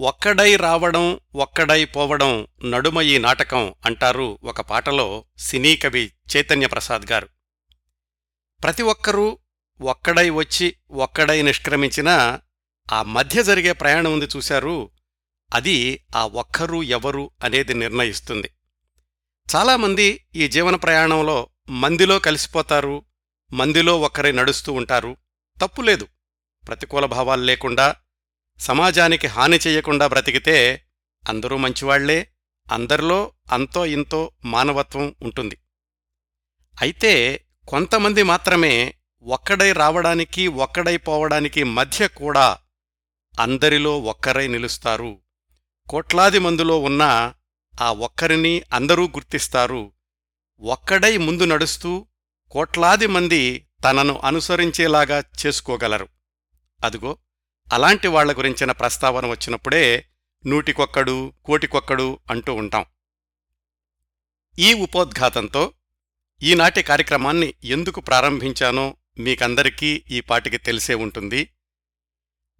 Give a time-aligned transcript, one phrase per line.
[0.00, 7.28] ఒక్కడై రావడం ఒక్కడై పోవడం నడుమ ఈ నాటకం అంటారు ఒక పాటలో సినీ కవి చైతన్యప్రసాద్ గారు.
[8.62, 9.38] ప్రతి ఒక్కరూ
[9.80, 12.40] ఒక్కడై వచ్చి ఒక్కడై నిష్క్రమించినా
[12.92, 14.90] ఆ మధ్య జరిగే ప్రయాణం ఉంది చూశారు
[15.54, 18.50] అది ఆ ఒక్కరు ఎవరు అనేది నిర్ణయిస్తుంది.
[19.56, 23.04] చాలామంది ఈ జీవన ప్రయాణంలో మందిలో కలిసిపోతారు
[23.52, 25.16] మందిలో ఒక్కరై నడుస్తూ ఉంటారు
[25.60, 26.06] తప్పులేదు
[26.66, 27.94] ప్రతికూల భావాలు లేకుండా
[28.60, 30.84] సమాజానికి హాని చెయ్యకుండా బ్రతికితే
[31.28, 32.28] అందరూ మంచివాళ్ళే
[32.72, 35.58] అందరిలో అంతో ఇంతో మానవత్వం ఉంటుంది.
[36.80, 42.58] అయితే కొంతమంది మాత్రమే ఒక్కడై రావడానికి ఒక్కడై పోవడానికి మధ్య కూడా
[43.40, 45.20] అందరిలో ఒక్కరై నిలుస్తారు.
[45.88, 47.34] కోట్లాది మందిలో ఉన్న
[47.80, 49.92] ఆ ఒక్కరిని అందరూ గుర్తిస్తారు.
[50.60, 52.06] ఒక్కడై ముందు నడుస్తూ
[52.50, 56.08] కోట్లాది మంది తనను అనుసరించేలాగా చేసుకోగలరు.
[56.84, 57.18] అదుగో
[57.72, 60.08] అలాంటి వాళ్ళ గురించిన ప్రస్తావన వచ్చినప్పుడే
[60.46, 62.84] నూటికొక్కడు కోటికొక్కడు అంటూ ఉంటాం.
[64.58, 65.72] ఈ ఉపోద్ఘాతంతో
[66.42, 71.44] ఈనాటి కార్యక్రమాన్ని ఎందుకు ప్రారంభించానో మీకందరికీ ఈ పాటికి తెలిసే ఉంటుంది.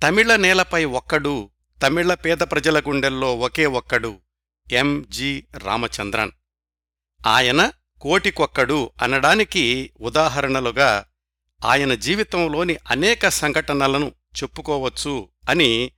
[0.02, 1.50] తమిళ నేలపై ఒక్కడు
[1.82, 4.20] తమిళ పేద ప్రజల గుండెల్లో ఒకే ఒక్కడు
[4.72, 6.30] ఎంజి రామచంద్రన్.
[7.26, 11.04] ఆయన కోటికొక్కడు అనడానికి ఉదాహరణలుగా
[11.64, 15.92] ఆయన జీవితంలోని అనేక సంఘటనలను చెప్పుకోవచ్చు అని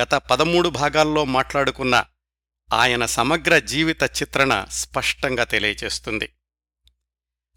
[0.00, 2.04] గత పదమూడు భాగాల్లో మాట్లాడుకున్న
[2.72, 6.28] ఆయన సమగ్ర జీవిత చిత్రణ స్పష్టంగా తెలియచేస్తుంది.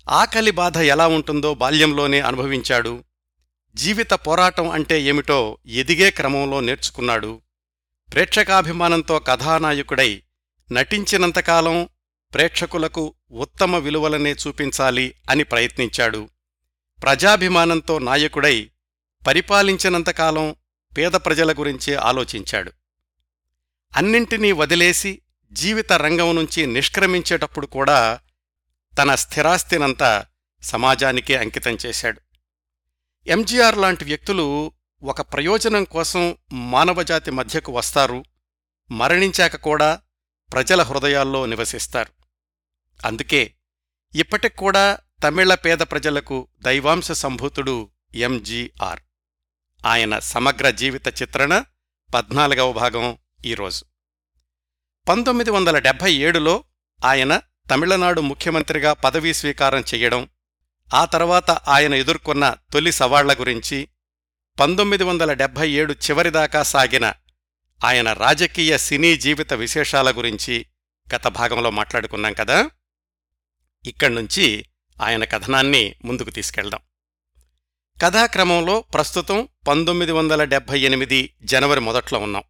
[0.10, 3.04] ఆకలి బాధ ఎలా ఉంటుందో బాల్యంలోనే అనుభవించాడు.
[3.76, 7.42] జీవిత పోరాటం అంటే ఏమిటో ఎదిగే క్రమంలో నేర్చుకున్నాడు.
[8.12, 10.24] ప్రేక్షకాభిమానంతో కథానాయకుడై
[10.72, 11.90] నటించినంతకాలం
[12.34, 16.30] ప్రేక్షకులకు ఉత్తమ విలువలనే చూపించాలి అని ప్రయత్నించాడు.
[17.02, 18.70] ప్రజాభిమానంతో నాయకుడై
[19.28, 20.56] పరిపాలించినంతకాలం
[20.98, 22.72] పేద ప్రజల గురించే ఆలోచించాడు.
[23.98, 25.22] అన్నింటినీ వదిలేసి
[25.52, 28.20] జీవిత రంగం నుంచి నిష్క్రమించేటప్పుడు కూడా
[29.02, 30.26] తన స్థిరాస్తినంతా
[30.62, 32.22] సమాజానికే అంకితం చేశాడు.
[33.28, 34.72] ఎంజీఆర్ లాంటి వ్యక్తులు
[35.04, 38.24] ఒక ప్రయోజనం కోసం మానవజాతి మధ్యకు వస్తారు
[38.92, 40.02] మరణించాక కూడా
[40.54, 42.12] ప్రజల హృదయాల్లో నివసిస్తారు.
[43.08, 43.54] అందుకే
[44.16, 49.00] ఇప్పటికూడా తమిళ పేద ప్రజలకు దైవాంశ సంభూతుడు ఎంజీఆర్.
[49.86, 51.64] ఆయన సమగ్ర జీవిత చిత్రణ
[52.14, 53.86] పద్నాలుగవ భాగం ఈరోజు.
[55.10, 56.64] పంతొమ్మిది వందల డెబ్భై ఏడులో
[57.06, 60.30] ఆయన తమిళనాడు ముఖ్యమంత్రిగా పదవీ స్వీకారం చెయ్యడం
[60.94, 63.88] ఆ తర్వాత ఆయన ఎదుర్కొన్న తొలి సవాళ్ళ గురించి
[64.60, 67.14] పంతొమ్మిది వందల డెబ్భై ఏడు చివరిదాకా సాగిన
[67.86, 70.66] ఆయన రాజకీయ సినీ జీవిత విశేషాల గురించి
[71.16, 72.70] గత భాగంలో మాట్లాడుకున్నాం కదా.
[73.86, 74.66] ఇక్కడ్నుంచి
[75.02, 76.80] ఆయన కథనాన్ని ముందుకు తీసుకెళ్దాం.
[78.02, 82.44] కథాక్రమంలో ప్రస్తుతం పంతొమ్మిది వందల డెబ్భై ఎనిమిది జనవరి మొదట్లో ఉన్నాం.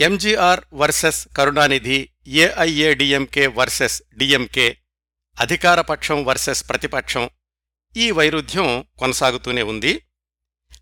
[0.00, 4.78] ఎంజీఆర్ వర్సెస్ కరుణానిధి ఏఐఏడిఎంకే వర్సెస్ డిఎంకే
[5.40, 7.30] అధికారపక్షం వర్సెస్ ప్రతిపక్షం
[7.96, 10.06] ఈ వైరుధ్యం కొనసాగుతూనే ఉంది.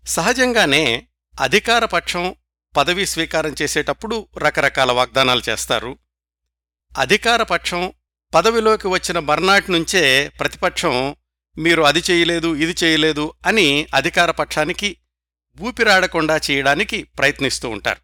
[0.07, 1.07] సహజంగానే
[1.39, 2.35] అధికారపక్షం
[2.77, 5.97] పదవీ స్వీకారం చేసేటప్పుడు రకరకాల వాగ్దానాలు చేస్తారు.
[6.97, 7.93] అధికారపక్షం
[8.33, 11.15] పదవిలోకి వచ్చిన మర్నాటి నుంచే ప్రతిపక్షం
[11.57, 14.97] మీరు అది చేయలేదు ఇది చేయలేదు అని అధికారపక్షానికి
[15.61, 17.99] ఊపిరాడకుండా చేయడానికి ప్రయత్నిస్తూ ఉంటారు.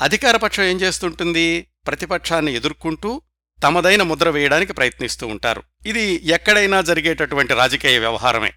[0.00, 1.66] అధికారపక్షం ఏం చేస్తుంటుంది?
[1.86, 3.22] ప్రతిపక్షాన్ని ఎదుర్కొంటూ
[3.62, 5.62] తమదైన ముద్ర వేయడానికి ప్రయత్నిస్తూ ఉంటారు.
[5.86, 8.52] ఇది ఎక్కడైనా జరిగేటటువంటి రాజకీయ వ్యవహారమే.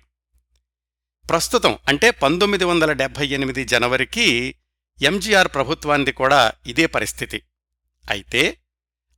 [1.29, 4.55] ప్రస్తుతం అంటే పంతొమ్మిది వందల డెబ్భై ఎనిమిది జనవరికి
[5.01, 7.41] ఎంజీఆర్ ప్రభుత్వానికి కూడా ఇదే పరిస్థితి.
[8.09, 8.57] అయితే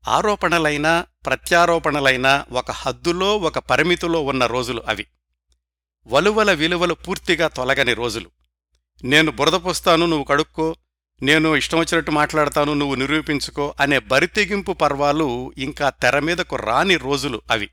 [0.07, 5.05] ఆరోపణలైనా ప్రత్యారోపణలైనా ఒక హద్దులో ఒక పరిమితిలో ఉన్న రోజులు అవి.
[6.07, 8.31] వలువల విలువలు పూర్తిగా తొలగని రోజులు.
[9.03, 10.75] నేను బురదపోస్తాను నువ్వు కడుక్కో.
[11.21, 17.69] నేను ఇష్టం వచ్చినట్టు మాట్లాడతాను నువ్వు నిరూపించుకో అనే బరితెగింపు పర్వాలు ఇంకా తెరమీదకు రాని రోజులు అవి.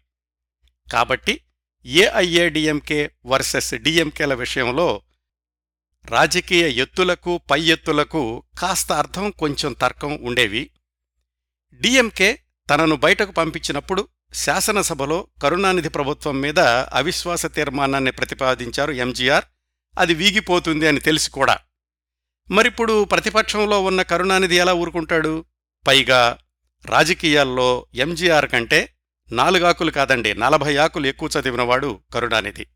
[0.93, 1.41] కాబట్టి
[1.87, 5.03] ఏఐఏడిఎంకే వర్సెస్ డిఎంకేల విషయంలో
[6.05, 10.71] రాజకీయ ఎత్తులకు పై ఎత్తులకు కాస్త అర్థం కొంచెం తర్కం ఉండేవి.
[11.75, 12.39] డిఎంకే
[12.71, 16.59] తనను బయటకు పంపించినప్పుడు శాసనసభలో కరుణానిధి ప్రభుత్వం మీద
[16.93, 19.45] అవిశ్వాస తీర్మానాన్ని ప్రతిపాదించారు ఎంజీఆర్.
[19.99, 21.59] అది వీగిపోతుంది అని తెలిసి కూడా.
[22.51, 25.45] మరిప్పుడు ప్రతిపక్షంలో ఉన్న కరుణానిధి ఎలా ఊరుకుంటాడు?
[25.87, 26.39] పైగా
[26.87, 28.95] రాజకీయాల్లో ఎంజీఆర్ కంటే
[29.33, 32.67] నాలుగాకులు కాదండి నలభై ఆకులు ఎక్కువ చదివినవాడు కరుణానిధి.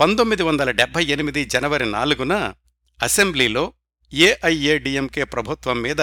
[0.00, 2.54] పంతొమ్మిది వందల డెబ్బై ఎనిమిది జనవరి నాలుగున
[3.02, 3.72] అసెంబ్లీలో
[4.12, 6.00] ఏఐఏడిఎంకే ప్రభుత్వం మీద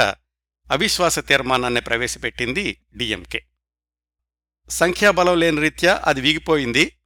[0.71, 3.45] అవిశ్వాస తీర్మానాన్ని ప్రవేశపెట్టింది డిఎంకే.
[4.69, 6.97] సంఖ్యాబలం లేని రీత్యా అది వీగిపోయింది.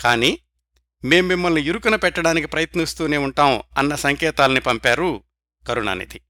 [0.00, 0.38] కాని
[1.04, 5.22] మేం మిమ్మల్ని ఇరుకున పెట్టడానికి ప్రయత్నిస్తూనే ఉంటాం అన్న సంకేతాల్ని పంపారు
[5.68, 6.20] కరుణానిధి.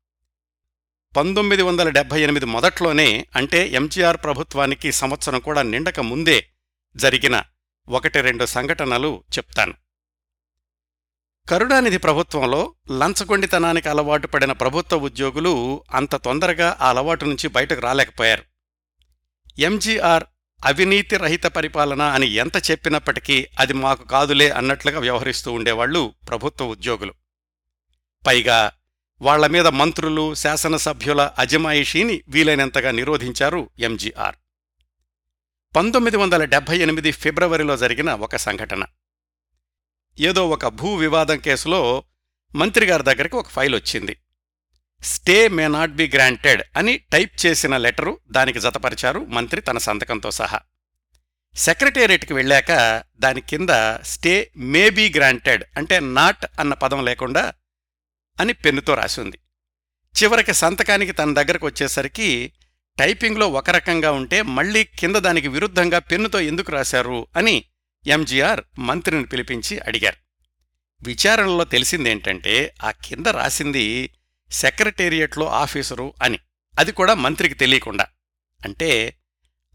[1.17, 6.49] పంతొమ్మిది వందల డెబ్బై ఎనిమిది మొదట్లోనే అంటే ఎంజీఆర్ ప్రభుత్వానికి సంవత్సరం కూడా నిండక ముందే
[6.97, 7.43] జరిగిన
[7.89, 9.75] ఒకటి రెండు సంఘటనలు చెప్తాను.
[11.48, 18.43] కరుణానిధి ప్రభుత్వంలో లంచగొండితనానికి అలవాటు పడిన ప్రభుత్వ ఉద్యోగులు అంత తొందరగా ఆ అలవాటు నుంచి బయటకు రాలేకపోయారు.
[19.58, 20.25] ఎంజీఆర్
[20.64, 27.14] అవినీతి రహిత పరిపాలన అని ఎంత చెప్పినప్పటికీ అది మాకు కాదులే అన్నట్లుగా వ్యవహరిస్తూ ఉండేవాళ్ళు ప్రభుత్వ ఉద్యోగులు.
[28.26, 28.72] పైగా
[29.22, 34.34] వాళ్ళ మీద మంత్రులు శాసనసభ్యుల అజమాయిషీని వీలైనంతగా నిరోధించారు ఎంజీఆర్.
[35.76, 38.84] పంతొమ్మిది వందల డెబ్బై ఎనిమిది ఫిబ్రవరిలో జరిగిన ఒక సంఘటన.
[40.19, 42.05] ఏదో ఒక భూ వివాదం కేసులో
[42.55, 44.17] మంత్రిగారి దగ్గరికి ఒక ఫైల్ వచ్చింది.
[45.03, 50.61] Stay may not be granted అని టైప్ చేసిన లెటరు దానికి జతపరిచారు మంత్రి తన సంతకంతో సహా.
[51.57, 53.69] సెక్రటేరియట్కి వెళ్ళాక దాని కింద
[54.03, 57.53] స్టే మే బీ గ్రాంటెడ్ అంటే నాట్ అన్న పదం లేకుండా
[58.41, 59.39] అని పెన్నుతో రాసింది.
[60.23, 62.53] చివరికి సంతకానికి తన దగ్గరకు వచ్చేసరికి
[62.99, 67.65] టైపింగ్లో ఒక రకంగా ఉంటే మళ్ళీ కింద దానికి విరుద్ధంగా పెన్నుతో ఎందుకు రాశారు అని
[68.06, 70.17] ఎంజీఆర్ మంత్రిని పిలిపించి అడిగారు.
[71.03, 74.11] విచారణలో తెలిసిందేంటంటే ఆ కింద రాసింది
[74.53, 76.38] సెక్రటేరియట్లో ఆఫీసరు అని.
[76.79, 78.06] అది కూడా మంత్రికి తెలియకుండా.
[78.64, 79.17] అంటే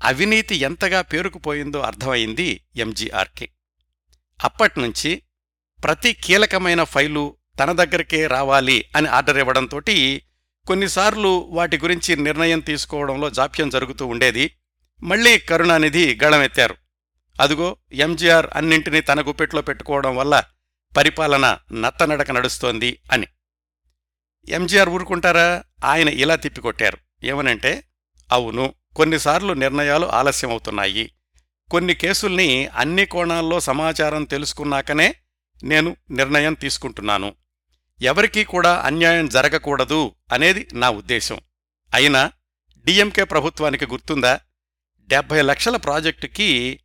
[0.04, 3.50] అవినీతి ఎంతగా పేరుకుపోయిందో అర్థమైంది ఎంజీఆర్కి.
[4.44, 5.22] అప్పట్నుంచి
[5.84, 9.82] ప్రతి కీలకమైన ఫైలు తన దగ్గరికే రావాలి అని ఆర్డర్ ఇవ్వడంతో
[10.68, 14.56] కొన్నిసార్లు వాటి గురించి నిర్ణయం తీసుకోవడంలో జాప్యం జరుగుతూ ఉండేది.
[15.04, 16.81] మళ్ళీ కరుణానిధి గళమెత్తారు.
[17.40, 20.44] అదుగో ఎంజీఆర్ అన్నింటినీ తన గుప్పెట్లో పెట్టుకోవడం వల్ల
[20.98, 23.28] పరిపాలన నత్తనడక నడుస్తోంది అని.
[24.50, 25.64] ఎంజీఆర్ ఊరుకుంటారా?
[25.86, 26.98] ఆయన ఇలా తిప్పికొట్టారు.
[27.24, 27.84] ఏమనంటే
[28.32, 31.14] అవును కొన్నిసార్లు నిర్ణయాలు ఆలస్యమవుతున్నాయి.
[31.72, 35.16] కొన్ని కేసుల్ని అన్ని కోణాల్లో సమాచారం తెలుసుకున్నాకనే
[35.64, 37.36] నేను నిర్ణయం తీసుకుంటున్నాను.
[38.02, 41.40] ఎవరికీ కూడా అన్యాయం జరగకూడదు అనేది నా ఉద్దేశం.
[41.94, 42.32] అయినా
[42.86, 44.40] డిఎంకే ప్రభుత్వానికి గుర్తుందా?
[45.08, 46.80] డెబ్బై లక్షల ప్రాజెక్టుకి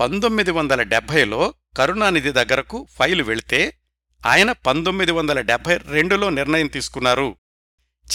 [0.00, 3.78] పంతొమ్మిది వందల డెబ్భైలో కరుణానిధి దగ్గరకు ఫైలు వెళితే
[4.26, 7.36] ఆయన పంతొమ్మిది వందల డెబ్భై రెండులో నిర్ణయం తీసుకున్నారు.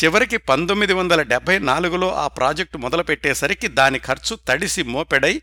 [0.04, 5.42] చివరికి పంతొమ్మిది వందల డెబ్భై నాలుగులో ఆ ప్రాజెక్టు మొదలుపెట్టేసరికి దాని ఖర్చు తడిసి మోపెడై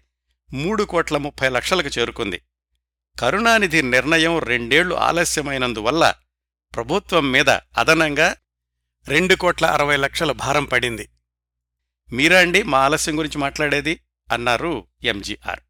[0.52, 2.43] మూడు కోట్ల ముప్పై లక్షలకు చేరుకుంది.
[3.20, 6.14] కరుణానిధి నిర్ణయం రెండేళ్ళు ఆలస్యమైనందువల్ల
[6.75, 8.37] ప్రభుత్వం మీద అదనంగా
[9.08, 11.08] రెండు కోట్ల అరవై లక్షల భారం పడింది.
[12.12, 14.00] మీరా అండి మా ఆలస్యం గురించి మాట్లాడేది
[14.32, 15.61] అన్నారు ఎంజీఆర్.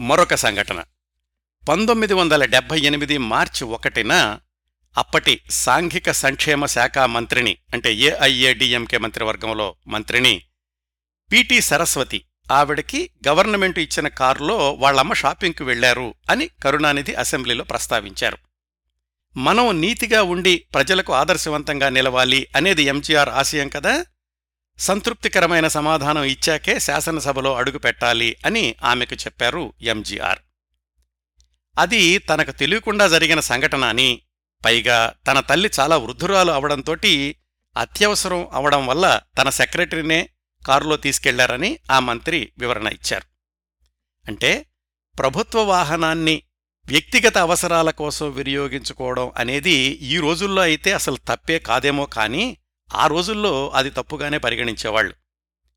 [0.00, 0.84] మరొక సంఘటన.
[1.68, 4.38] పంతొమ్మిది వందల డెబ్బై ఎనిమిది మార్చి ఒకటిన
[4.98, 10.42] అప్పటి సాంఘిక సంక్షేమ శాఖ మంత్రిని అంటే ఏఐఏడిఎంకే మంత్రివర్గంలో మంత్రిని
[11.32, 18.38] పిటి సరస్వతి ఆవిడకి గవర్నమెంట్ ఇచ్చిన కారులో వాళ్ళమ్మ షాపింగ్కు వెళ్ళారు అని కరుణానిధి అసెంబ్లీలో ప్రస్తావించారు.
[19.36, 24.04] మనం నీతిగా ఉండి ప్రజలకు ఆదర్శవంతంగా నిలవాలి అనేది ఎంజీఆర్ ఆశయం కదా?
[24.80, 30.38] సంతృప్తికరమైన సమాధానం ఇచ్చాకే శాసనసభలో అడుగుపెట్టాలి అని ఆమెకు చెప్పారు ఎంజీఆర్.
[31.78, 34.22] అది తనకు తెలియకుండా జరిగిన సంఘటన అని
[34.64, 37.36] పైగా తన తల్లి చాలా వృద్ధురాలు అవడంతోటి
[37.76, 40.30] అత్యవసరం అవడం వల్ల తన సెక్రటరీనే
[40.66, 43.26] కారులో తీసుకెళ్ళారని ఆ మంత్రి వివరణ ఇచ్చారు.
[44.28, 44.66] అంటే
[45.18, 46.42] ప్రభుత్వ వాహనాన్ని
[46.86, 49.76] వ్యక్తిగత అవసరాల కోసం వినియోగించుకోవడం అనేది
[50.12, 52.56] ఈ రోజుల్లో అయితే అసలు తప్పే కాదేమో కానీ
[52.94, 55.14] ఆ రోజుల్లో అది తప్పుగానే పరిగణించేవాళ్ళు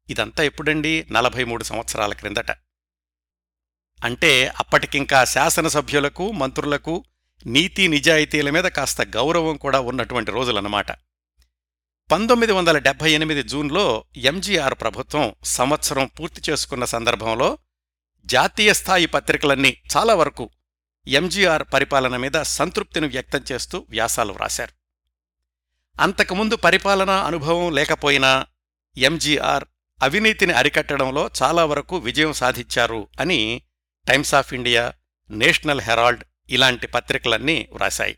[0.10, 1.08] ఇదంతా ఎప్పుడండి?
[1.12, 2.52] నలభై మూడు సంవత్సరాల క్రిందట.
[4.04, 7.06] అంటే అప్పటికింకా శాసనసభ్యులకు మంత్రులకు
[7.46, 10.92] నీతి నిజాయితీల మీద కాస్త గౌరవం కూడా ఉన్నటువంటి రోజులన్నమాట.
[12.12, 17.58] పంతొమ్మిది వందల డెబ్బై ఎనిమిది జూన్లో ఎంజీఆర్ ప్రభుత్వం సంవత్సరం పూర్తి చేసుకున్న సందర్భంలో
[18.26, 20.50] జాతీయ స్థాయి పత్రికలన్నీ చాలా వరకు
[21.08, 24.83] ఎంజీఆర్ పరిపాలన మీద సంతృప్తిని వ్యక్తం చేస్తూ వ్యాసాలు వ్రాశారు.
[26.00, 28.46] అంతకుముందు పరిపాలనా అనుభవం లేకపోయినా
[28.98, 29.64] ఎంజీఆర్
[30.04, 33.62] అవినీతిని అరికట్టడంలో చాలా వరకు విజయం సాధించారు అని
[34.08, 34.94] Times of India
[35.30, 38.18] National Herald ఇలాంటి పత్రికలన్నీ వ్రాశాయి.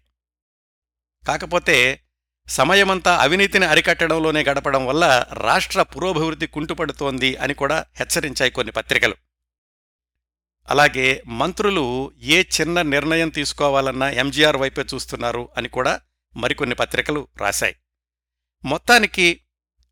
[1.28, 2.02] కాకపోతే
[2.48, 9.16] సమయమంతా అవినీతిని అరికట్టడంలోనే గడపడం వల్ల రాష్ట్ర పురోభివృద్ధి కుంటుపడుతోంది అని కూడా హెచ్చరించాయి కొన్ని పత్రికలు.
[10.70, 16.00] అలాగే మంత్రులు ఏ చిన్న నిర్ణయం తీసుకోవాలన్నా ఎంజీఆర్ వైపే చూస్తున్నారు అని కూడా
[16.36, 17.76] మరికొన్ని పత్రికలు రాశాయి.
[18.66, 19.42] మొత్తానికి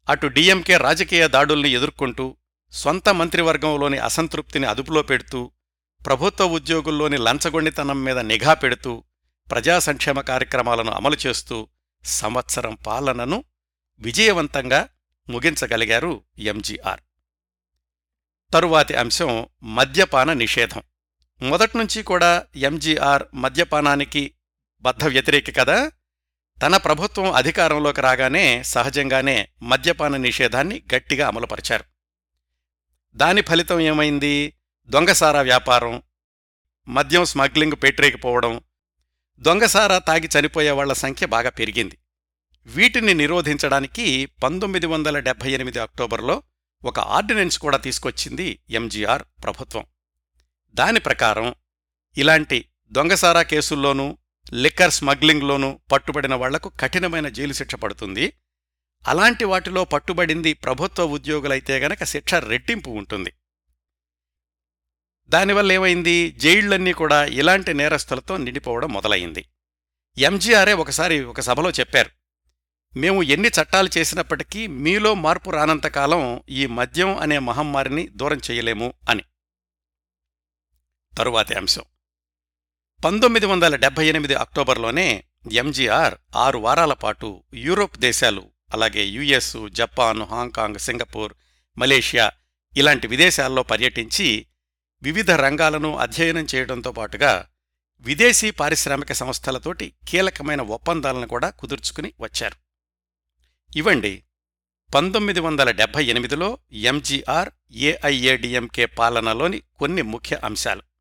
[0.10, 2.38] అటు డిఎంకే రాజకీయ దాడుల్ని ఎదుర్కొంటూ
[2.72, 5.52] స్వంత మంత్రివర్గంలోని అసంతృప్తిని అదుపులో పెడుతూ
[6.06, 9.04] ప్రభుత్వ ఉద్యోగుల్లోని లంచగొండితనం మీద నిఘా పెడుతూ
[9.52, 11.68] ప్రజా సంక్షేమ కార్యక్రమాలను అమలు చేస్తూ
[12.06, 13.44] సంవత్సరం పాలనను
[14.00, 14.90] విజయవంతంగా
[15.30, 17.00] ముగించగలిగారు ఎంజీఆర్.
[18.54, 20.84] తరువాతి అంశం మద్యపాన నిషేధం.
[21.42, 24.34] మొదట్నుంచి కూడా ఎంజీఆర్ మద్యపానానికి
[24.82, 25.92] బద్ధ వ్యతిరేకి కదా?
[26.62, 31.84] తన ప్రభుత్వం అధికారంలోకి రాగానే సహజంగానే మద్యపాన నిషేధాన్ని గట్టిగా అమలుపరిచారు.
[33.16, 34.54] దాని ఫలితం ఏమైంది?
[34.86, 36.02] దొంగసారా వ్యాపారం
[36.88, 38.62] మద్యం స్మగ్లింగ్ పెట్టరేకపోవడం
[39.40, 41.98] దొంగసారా తాగి చనిపోయే వాళ్ళ సంఖ్య బాగా పెరిగింది.
[42.66, 46.44] వీటిని నిరోధించడానికి పంతొమ్మిది వందల డెబ్బై ఎనిమిది అక్టోబర్లో
[46.84, 49.86] ఒక ఆర్డినెన్స్ కూడా తీసుకొచ్చింది ఎంజీఆర్ ప్రభుత్వం.
[50.74, 51.56] దాని ప్రకారం
[52.18, 54.18] ఇలాంటి దొంగసారా కేసుల్లోనూ
[54.54, 58.34] లిక్కర్ స్మగ్లింగ్లోనూ పట్టుబడిన వాళ్ళకు కఠినమైన జైలు శిక్ష పడుతుంది.
[59.08, 63.34] అలాంటి వాటిలో పట్టుబడింది ప్రభుత్వ ఉద్యోగులైతే గనక శిక్ష రెట్టింపు ఉంటుంది.
[65.30, 66.32] దానివల్ల ఏమైంది?
[66.32, 69.46] జైళ్ళన్నీ కూడా ఇలాంటి నేరస్తులతో నిండిపోవడం మొదలైంది.
[70.18, 72.10] ఎంజీఆర్ఏ ఒకసారి ఒక సభలో చెప్పారు.
[73.00, 79.24] మేము ఎన్ని చట్టాలు చేసినప్పటికీ మీలో మార్పు రానంతకాలం ఈ మద్యం అనే మహమ్మారిని దూరం చేయలేము అని.
[81.18, 81.84] తరువాతి అంశం.
[83.04, 88.44] పంతొమ్మిది వందల డెబ్బై ఎనిమిది అక్టోబర్లోనే ఎంజీఆర్ ఆరు వారాల పాటు యూరోప్ దేశాలు
[88.74, 91.34] అలాగే US Japan Hong Kong Singapore
[91.78, 92.32] Malaysia
[92.78, 94.46] ఇలాంటి విదేశాల్లో పర్యటించి
[95.02, 97.48] వివిధ రంగాలను అధ్యయనం చేయడంతో పాటుగా
[98.02, 102.58] విదేశీ పారిశ్రామిక సంస్థలతోటి కీలకమైన ఒప్పందాలను కూడా కుదుర్చుకుని వచ్చారు.
[103.76, 104.24] ఇవ్వండి
[104.96, 110.93] పంతొమ్మిది వందల డెబ్బై ఎనిమిదిలో ఎంజీఆర్ ఏఐఏడిఎంకే పాలనలోని కొన్ని ముఖ్య అంశాలు.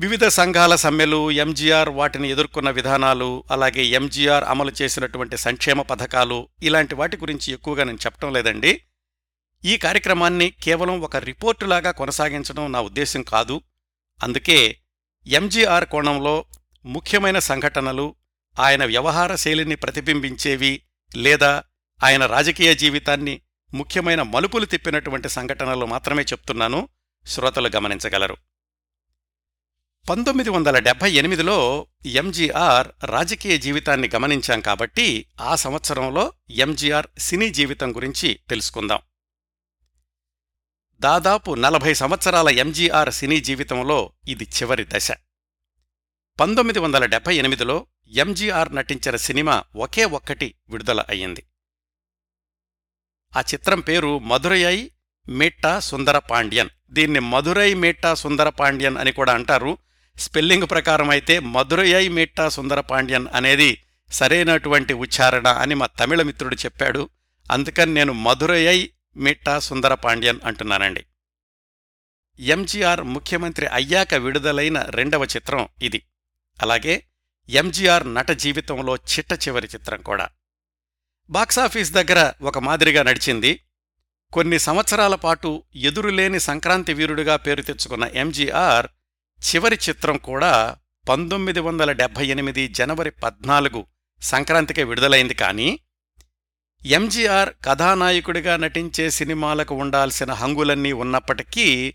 [0.00, 7.16] వివిధ సంఘాల సమ్మెలు ఎంజీఆర్ వాటిని ఎదుర్కొన్న విధానాలు అలాగే ఎంజీఆర్ అమలు చేసినటువంటి సంక్షేమ పథకాలు ఇలాంటి వాటి
[7.16, 8.80] గురించి ఎక్కువగా నేను చెప్పటం లేదండి.
[9.64, 13.60] ఈ కార్యక్రమాన్ని కేవలం ఒక రిపోర్టులాగా కొనసాగించడం నా ఉద్దేశం కాదు.
[14.22, 14.78] అందుకే
[15.26, 16.44] ఎంజీఆర్ కోణంలో
[16.84, 18.14] ముఖ్యమైన సంఘటనలు
[18.60, 20.82] ఆయన వ్యవహార శైలిని ప్రతిబింబించేవి
[21.16, 21.62] లేదా
[22.04, 23.40] ఆయన రాజకీయ జీవితాన్ని
[23.74, 26.88] ముఖ్యమైన మలుపులు తిప్పినటువంటి సంఘటనలు మాత్రమే చెప్తున్నాను.
[27.26, 28.36] శ్రోతలు గమనించగలరు.
[30.08, 38.40] పంతొమ్మిది వందల డెబ్బై ఎనిమిదిలో ఎంజీఆర్ రాజకీయ జీవితాన్ని గమనించాం కాబట్టి ఆ సంవత్సరంలో ఎంజీఆర్ సినీ జీవితం గురించి
[38.48, 38.98] తెలుసుకుందాం.
[41.00, 45.12] దాదాపు నలభై సంవత్సరాల ఎంజీఆర్ సినీ జీవితంలో ఇది చివరి దశ.
[46.40, 51.46] పంతొమ్మిది వందల డెబ్బై ఎనిమిదిలో ఎంజీఆర్ నటించిన సినిమా ఒకే ఒక్కటి విడుదల అయ్యింది.
[53.36, 54.90] ఆ చిత్రం పేరు మధురై
[55.28, 56.68] మేట్టా సుందర పాండ్యన్.
[56.90, 59.78] దీన్ని మధురై మేట్టా సుందర పాండ్యన్ అని కూడా అంటారు.
[60.18, 63.82] స్పెల్లింగ్ ప్రకారం అయితే మధురై మేట్టా సుందర పాండ్యన్ అనేది
[64.12, 67.08] సరైనటువంటి ఉచ్చారణ అని మా తమిళ మిత్రుడు చెప్పాడు.
[67.52, 71.06] అందుకని నేను మధురయై మిట్టా సుందర పాండ్యన్ అంటున్నానండి.
[72.40, 76.02] ఎంజీఆర్ ముఖ్యమంత్రి అయ్యాక విడుదలైన రెండవ చిత్రం ఇది.
[76.62, 77.02] అలాగే
[77.48, 80.28] ఎంజీఆర్ నట జీవితంలో చిట్ట చివరి చిత్రం కూడా.
[81.30, 83.60] బాక్సాఫీస్ దగ్గర ఒక మాదిరిగా నడిచింది.
[84.32, 88.86] కొన్ని సంవత్సరాల పాటు ఎదురులేని సంక్రాంతి వీరుడిగా పేరు తెచ్చుకున్న ఎంజీఆర్
[89.42, 90.76] చివరి చిత్రం కూడా
[91.08, 93.86] పంతొమ్మిది వందల డెబ్బై ఎనిమిది జనవరి పద్నాలుగు
[94.22, 95.80] సంక్రాంతికే విడుదలైంది కానీ
[96.86, 101.94] ఎంజీఆర్ కథానాయకుడిగా నటించే సినిమాలకు ఉండాల్సిన హంగులన్నీ ఉన్నప్పటికీ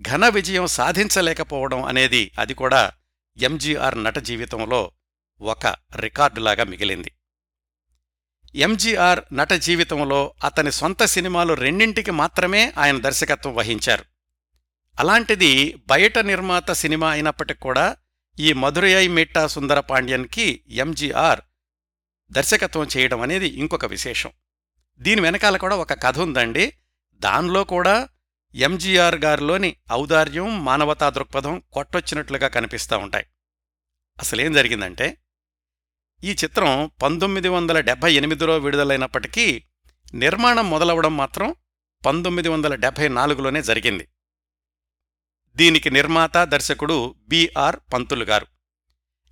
[0.00, 2.92] ఘన విజయం సాధించలేకపోవడం అనేది అది కూడా
[3.38, 4.92] ఎంజీఆర్ నట జీవితంలో
[5.40, 7.10] ఒక రికార్డులాగా మిగిలింది.
[8.54, 14.04] ఎంజీఆర్ నట జీవితంలో అతని సొంత సినిమాలు రెండింటికి మాత్రమే ఆయన దర్శకత్వం వహించారు.
[14.98, 17.96] అలాంటిది బయట నిర్మాత సినిమా అయినప్పటికి కూడా
[18.40, 21.40] ఈ మధురై మిట్టా సుందర పాండ్యన్కి ఎంజీఆర్
[22.32, 24.32] దర్శకత్వం చేయడం అనేది ఇంకొక విశేషం.
[24.98, 26.72] దీని వెనకాల కూడా ఒక కథ ఉందండి.
[27.14, 28.08] దానిలో కూడా
[28.54, 33.26] ఎంజీఆర్ గారిలోని ఔదార్యం మానవతా దృక్పథం కొట్టొచ్చినట్లుగా కనిపిస్తూ ఉంటాయి.
[34.18, 35.16] అసలేం జరిగిందంటే
[36.24, 39.64] ఈ చిత్రం పంతొమ్మిది వందల డెబ్బై ఎనిమిదిలో విడుదలైనప్పటికీ
[40.14, 41.54] నిర్మాణం మొదలవడం మాత్రం
[42.06, 44.08] పంతొమ్మిది వందల డెబ్బై నాలుగులోనే జరిగింది.
[45.56, 48.46] దీనికి నిర్మాత దర్శకుడు బిఆర్ పంతులు గారు.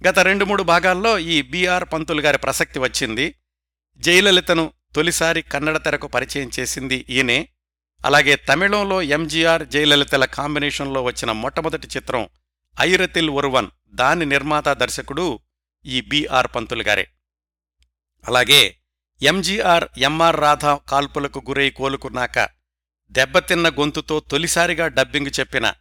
[0.09, 3.35] గత రెండు మూడు భాగాల్లో ఈ బిఆర్ పంతులు గారి ప్రసక్తి వచ్చింది.
[3.99, 7.49] జయలలితను తొలిసారి కన్నడ తెరకు పరిచయం చేసింది ఈయనే.
[8.05, 12.29] అలాగే తమిళంలో ఎంజీఆర్ జయలలితల కాంబినేషన్లో వచ్చిన మొట్టమొదటి చిత్రం
[12.81, 15.39] ఐరతిల్ ఒరువన్ దాని నిర్మాత దర్శకుడు
[15.87, 17.11] ఈ బిఆర్ పంతులు గారే.
[18.29, 18.77] అలాగే
[19.23, 22.49] ఎంజీఆర్ ఎంఆర్ రాధా కాల్పులకు గురై కోలుకున్నాక
[23.11, 25.73] దెబ్బతిన్న గొంతుతో తొలిసారిగా డబ్బింగ్ చెప్పిన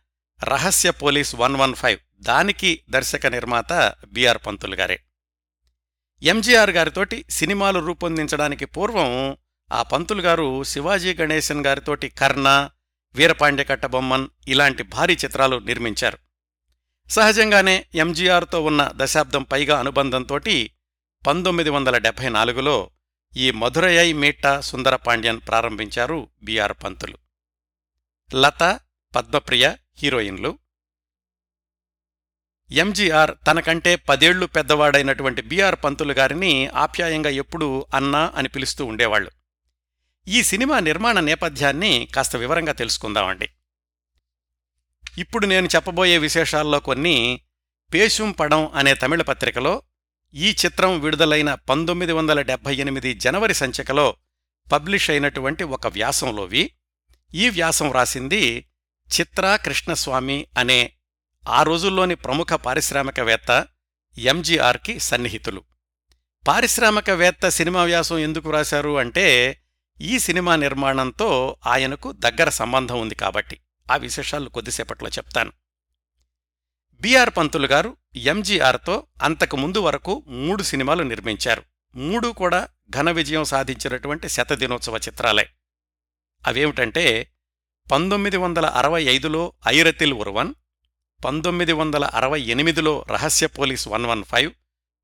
[0.44, 2.24] రహస్య పోలీస్ వన్ వన్ ఫైవ్.
[2.24, 5.00] దానికి దర్శక నిర్మాత బిఆర్ పంతులు గారే.
[6.24, 9.38] ఎంజీఆర్ గారితోటి సినిమాలు రూపొందించడానికి పూర్వం
[9.72, 12.70] ఆ పంతులు గారు శివాజీ గణేశన్ గారితోటి కర్ణ
[13.16, 16.18] వీరపాండ్య కట్టబొమ్మన్ ఇలాంటి భారీ చిత్రాలు నిర్మించారు.
[17.10, 20.72] సహజంగానే ఎంజీఆర్తో ఉన్న దశాబ్దం పైగా అనుబంధంతోటి
[21.28, 22.90] పంతొమ్మిది వందల డెబ్బై నాలుగులో
[23.38, 27.18] ఈ మధురయై మీట్టా సుందర పాండ్యన్ ప్రారంభించారు బిఆర్ పంతులు.
[28.36, 28.80] లత
[29.16, 30.60] పద్మప్రియ హీరోయిన్లు.
[32.72, 39.32] ఎంజీఆర్ తనకంటే పదేళ్ళు పెద్దవాడైనటువంటి బిఆర్ పంతులు గారిని ఆప్యాయంగా ఎప్పుడూ అన్నా అని పిలుస్తూ ఉండేవాళ్ళు
[40.28, 43.50] ఈ సినిమా నిర్మాణ నేపథ్యాన్ని కాస్త వివరంగా తెలుసుకుందామండి.
[45.18, 47.42] ఇప్పుడు నేను చెప్పబోయే విశేషాల్లో కొన్ని
[47.94, 49.82] పేషుం పడం అనే తమిళ పత్రికలో
[50.34, 54.16] ఈ చిత్రం విడుదలైన పంతొమ్మిది వందల డెబ్బై ఎనిమిది జనవరి సంచికలో
[54.72, 56.72] పబ్లిష్ అయినటువంటి ఒక వ్యాసంలోవి.
[57.34, 58.69] ఈ వ్యాసం రాసింది
[59.10, 60.94] చిత్రా కృష్ణస్వామి అనే
[61.50, 63.68] ఆ రోజుల్లోని ప్రముఖ పారిశ్రామికవేత్త
[64.18, 65.64] ఎంజీఆర్కి సన్నిహితులు.
[66.48, 69.58] పారిశ్రామికవేత్త సినిమా వ్యాసం ఎందుకు రాశారు అంటే
[70.02, 73.60] ఈ సినిమా నిర్మాణంతో ఆయనకు దగ్గర సంబంధం ఉంది కాబట్టి.
[73.92, 75.52] ఆ విశేషాలు కొద్దిసేపట్లో చెప్తాను.
[77.02, 81.64] బిఆర్ పంతులు గారు ఎంజీఆర్తో అంతకు ముందు వరకు మూడు సినిమాలు నిర్మించారు.
[81.96, 85.50] మూడు కూడా ఘన విజయం సాధించినటువంటి శతదినోత్సవ చిత్రాలే.
[86.48, 87.32] అవేమిటంటే
[87.92, 90.52] పంతొమ్మిది వందల అరవై ఐదులో ఐరతిల్ ఉర్వన్
[91.24, 94.52] పంతొమ్మిది వందల అరవై ఎనిమిదిలో రహస్య పోలీస్ వన్ వన్ ఫైవ్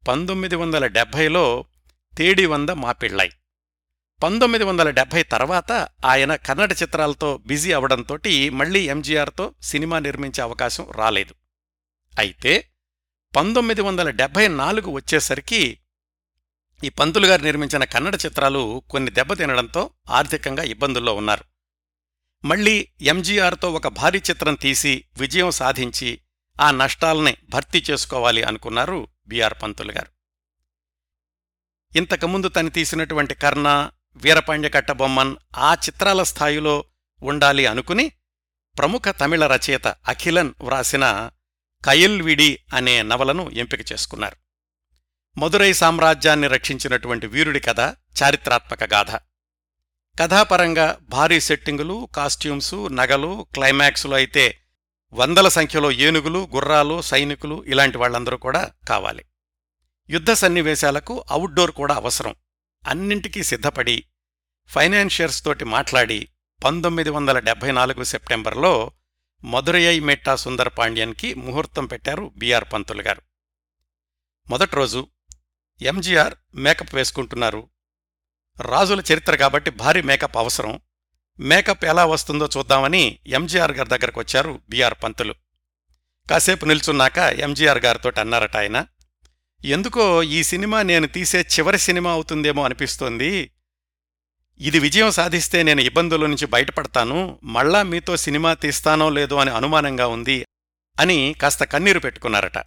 [0.08, 1.66] పంతొమ్మిది వందల డెబ్భైలో
[2.18, 3.28] తేడి వంద మాపిళ్ళై
[4.24, 5.72] పంతొమ్మిది వందల డెబ్భై తర్వాత
[6.06, 11.34] ఆయన కన్నడ చిత్రాలతో బిజీ అవడంతోటి మళ్ళీ ఎంజీఆర్తో సినిమా నిర్మించే అవకాశం రాలేదు.
[12.20, 12.54] అయితే
[13.36, 15.64] పంతొమ్మిది వందల డెబ్భై నాలుగు వచ్చేసరికి
[16.84, 21.46] ఈ పంతులు గారు నిర్మించిన కన్నడ చిత్రాలు కొన్ని దెబ్బతినడంతో ఆర్థికంగా ఇబ్బందుల్లో ఉన్నారు.
[22.44, 26.20] మళ్ళీ ఎంజీఆర్తో ఒక భారీ చిత్రం తీసి విజయం సాధించి
[26.62, 30.16] ఆ నష్టాల్ని భర్తీ చేసుకోవాలి అనుకున్నారు బిఆర్ పంతులు గారు.
[31.98, 36.84] ఇంతకుముందు తను తీసినటువంటి కర్ణ వీరపాండ్య కట్టబొమ్మన్ ఆ చిత్రాల స్థాయిలో
[37.24, 38.12] ఉండాలి అనుకుని
[38.78, 41.32] ప్రముఖ తమిళ రచయిత అఖిలన్ వ్రాసిన
[41.86, 44.36] కయల్విడి అనే నవలను ఎంపిక చేసుకున్నారు.
[45.40, 47.80] మదురై సామ్రాజ్యాన్ని రక్షించినటువంటి వీరుడి కథ
[48.24, 49.12] చారిత్రాత్మక గాథ.
[50.20, 54.60] కథాపరంగా భారీ సెట్టింగులు కాస్ట్యూమ్సు నగలు క్లైమాక్సులు అయితే
[55.14, 59.26] వందల సంఖ్యలో ఏనుగులు గుర్రాలు సైనికులు ఇలాంటి వాళ్ళందరూ కూడా కావాలి.
[60.10, 62.36] యుద్ధ సన్నివేశాలకు అవుట్డోర్ కూడా అవసరం.
[62.88, 64.06] అన్నింటికీ సిద్ధపడి
[64.68, 66.28] ఫైనాన్షియర్స్ తోటి మాట్లాడి
[66.66, 68.92] పంతొమ్మిది వందల డెబ్బై నాలుగు సెప్టెంబర్లో
[69.44, 73.22] మధురయ్య మెట్టా సుందర పాండ్యన్కి ముహూర్తం పెట్టారు బిఆర్ పంతులు గారు
[74.50, 75.08] మొదటి రోజు
[75.82, 77.70] ఎంజీఆర్ మేకప్ వేసుకుంటున్నారు
[78.62, 80.80] రాజుల చరిత్ర కాబట్టి భారీ మేకప్ అవసరం.
[81.40, 85.36] మేకప్ ఎలా వస్తుందో చూద్దామని ఎంజీఆర్ గారి దగ్గరకు వచ్చారు బీఆర్ పంతులు.
[86.30, 88.86] కాసేపు నిల్చున్నాక ఎంజీఆర్ గారితో అన్నారట ఆయన.
[89.66, 93.52] ఎందుకో ఈ సినిమా నేను తీసే చివరి సినిమా అవుతుందేమో అనిపిస్తోంది.
[94.60, 100.46] ఇది విజయం సాధిస్తే నేను ఇబ్బందుల నుంచి బయటపడతాను మళ్ళా మీతో సినిమా తీస్తానో లేదో అని అనుమానంగా ఉంది
[101.00, 102.58] అని కాస్త కన్నీరు పెట్టుకున్నారట.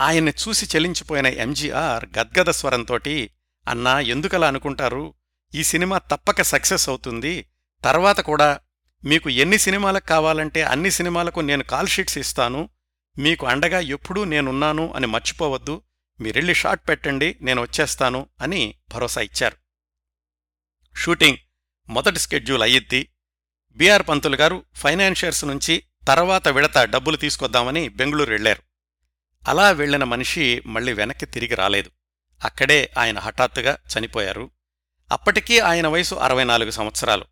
[0.00, 3.30] ఆయన్ని చూసి చెలించిపోయిన ఎంజీఆర్ గద్గద స్వరంతోటి
[3.68, 5.14] అన్నా ఎందుకలా అనుకుంటారు?
[5.54, 7.46] ఈ సినిమా తప్పక సక్సెస్ అవుతుంది.
[7.84, 8.60] తర్వాత కూడా
[9.04, 12.68] మీకు ఎన్ని సినిమాలకు కావాలంటే అన్ని సినిమాలకు నేను కాల్ షీట్స్ ఇస్తాను.
[13.18, 15.82] మీకు అండగా ఎప్పుడూ నేనున్నాను అని మర్చిపోవద్దు.
[16.20, 19.56] మీరెళ్ళి షాట్ పెట్టండి నేను వచ్చేస్తాను అని భరోసా ఇచ్చారు.
[20.96, 21.38] షూటింగ్
[21.88, 23.08] మొదటి స్కెడ్యూల్ అయ్యిద్ది.
[23.76, 28.62] బిఆర్ పంతులు గారు ఫైనాన్షియర్స్ నుంచి తర్వాత విడత డబ్బులు తీసుకొద్దామని బెంగళూరు వెళ్ళారు
[29.48, 31.90] అలా వెళ్ళిన మనిషి మళ్ళీ వెనక్కి తిరిగి రాలేదు.
[32.44, 34.50] అక్కడే ఆయన హఠాత్తుగా చనిపోయారు.
[35.12, 37.24] అప్పటికీ ఆయన వయసు అరవై నాలుగు సంవత్సరాలు.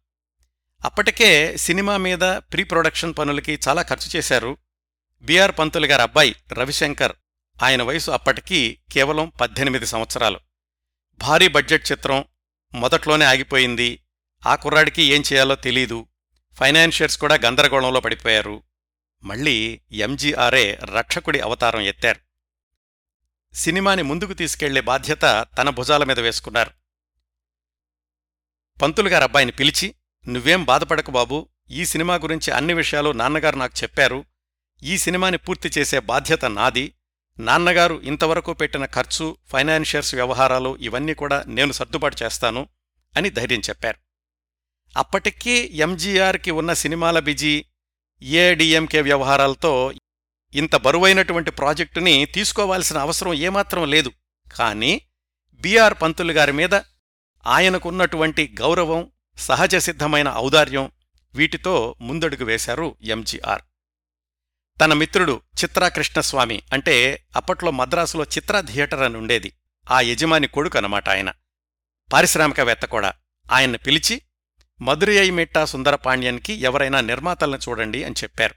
[0.84, 4.56] అప్పటికే సినిమా మీద ప్రీ ప్రొడక్షన్ పనులకి చాలా ఖర్చు చేశారు.
[5.22, 7.12] బిఆర్ పంతులు గారి అబ్బాయి రవిశంకర్
[7.62, 10.40] ఆయన వయసు అప్పటికీ కేవలం పద్దెనిమిది సంవత్సరాలు.
[11.18, 12.24] భారీ బడ్జెట్ చిత్రం
[12.74, 14.02] మొదట్లోనే ఆగిపోయింది.
[14.46, 16.06] ఆ కుర్రాడికి ఏం చేయాలో తెలీదు.
[16.54, 18.62] ఫైనాన్షియర్స్ కూడా గందరగోళంలో పడిపోయారు.
[19.22, 22.25] మళ్ళీ ఎంజీఆర్ఏ రక్షకుడి అవతారం ఎత్తారు.
[23.56, 26.70] సినిమాని ముందుకు తీసుకెళ్ళే బాధ్యత తన భుజాల మీద వేసుకున్నారు.
[28.82, 29.94] పంతులుగారు అబ్బాయిని పిలిచి
[30.28, 34.24] నువ్వేం బాధపడకు బాబూ ఈ సినిమా గురించి అన్ని విషయాలు నాన్నగారు నాకు చెప్పారు.
[34.82, 36.92] ఈ సినిమాని పూర్తి చేసే బాధ్యత నాది.
[37.38, 42.68] నాన్నగారు ఇంతవరకు పెట్టిన ఖర్చు ఫైనాన్షియర్స్ వ్యవహారాలు ఇవన్నీ కూడా నేను సర్దుబాటు చేస్తాను
[43.16, 43.98] అని ధైర్యం చెప్పారు.
[44.96, 47.64] అప్పటికీ ఎంజీఆర్కి ఉన్న సినిమాల బిజీ
[48.22, 49.92] ఏడీఎంకే వ్యవహారాలతో
[50.54, 54.12] ఇంత బరువైనటువంటి ప్రాజెక్టుని తీసుకోవాల్సిన అవసరం ఏమాత్రం లేదు.
[54.58, 55.02] కానీ
[55.54, 56.74] బిఆర్ పంతులు గారి మీద
[57.46, 60.90] ఆయనకున్నటువంటి గౌరవం సహజ సిద్ధమైన ఔదార్యం
[61.34, 63.62] వీటితో ముందడుగు వేశారు ఎంజీఆర్
[64.80, 69.52] తన మిత్రుడు చిత్రాకృష్ణస్వామి అంటే అప్పట్లో మద్రాసులో చిత్ర థియేటర్ అని ఉండేది.
[69.90, 71.32] ఆ యజమాని కొడుకు అనమాట ఆయన.
[72.12, 73.12] పారిశ్రామికవేత్త కూడా.
[73.52, 74.22] ఆయన్ని పిలిచి
[74.80, 78.54] మధురై మిట్టా సుందరపాండ్యన్కి ఎవరైనా నిర్మాతల్ని చూడండి అని చెప్పారు.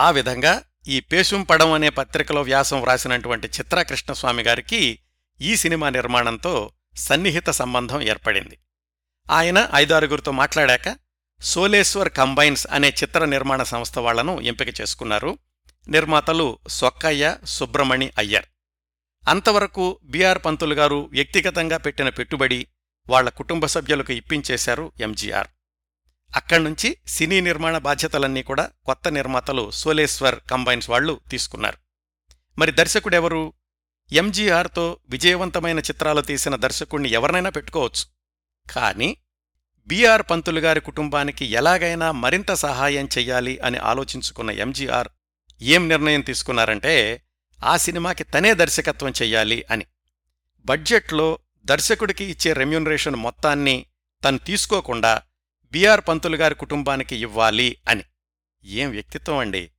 [0.00, 4.98] ఆ విధంగా ఈ పేశుంపడం అనే పత్రికలో వ్యాసం వ్రాసినటువంటి చిత్రకృష్ణస్వామి గారికి
[5.40, 8.58] ఈ సినిమా నిర్మాణంతో సన్నిహిత సంబంధం ఏర్పడింది.
[9.30, 10.96] ఆయన ఐదారుగురితో మాట్లాడాక
[11.40, 15.38] సోలేశ్వర్ కంబైన్స్ అనే చిత్ర నిర్మాణ సంస్థ వాళ్ళను ఎంపిక చేసుకున్నారు.
[15.88, 18.44] నిర్మాతలు సొక్కయ్య సుబ్రమణి అయ్యర్.
[19.28, 22.66] అంతవరకు బిఆర్ పంతులు గారు వ్యక్తిగతంగా పెట్టిన పెట్టుబడి
[23.08, 25.48] వాళ్ళ కుటుంబ సభ్యులకు ఇప్పించేశారు ఎంజీఆర్
[26.36, 31.76] అక్కడ్నుంచి సినీ నిర్మాణ బాధ్యతలన్నీ కూడా కొత్త నిర్మాతలు సోలేశ్వర్ కంబైన్స్ వాళ్ళు తీసుకున్నారు.
[32.58, 33.52] మరి దర్శకుడెవరు?
[34.12, 38.04] ఎంజీఆర్తో విజయవంతమైన చిత్రాలు తీసిన దర్శకుణ్ణి ఎవరినైనా పెట్టుకోవచ్చు.
[38.70, 39.16] కానీ
[39.86, 45.08] బిఆర్ పంతులు గారి కుటుంబానికి ఎలాగైనా మరింత సహాయం చెయ్యాలి అని ఆలోచించుకున్న ఎంజీఆర్
[45.62, 47.22] ఏం నిర్ణయం తీసుకున్నారంటే
[47.64, 49.86] ఆ సినిమాకి తనే దర్శకత్వం చెయ్యాలి అని.
[50.64, 53.86] బడ్జెట్లో దర్శకుడికి ఇచ్చే రెమ్యూనరేషన్ మొత్తాన్ని
[54.24, 55.22] తను తీసుకోకుండా
[55.72, 58.04] బిఆర్ పంతులు గారి కుటుంబానికి ఇవ్వాలి అని.
[58.64, 59.70] ఏం వ్యక్తిత్వం అండి?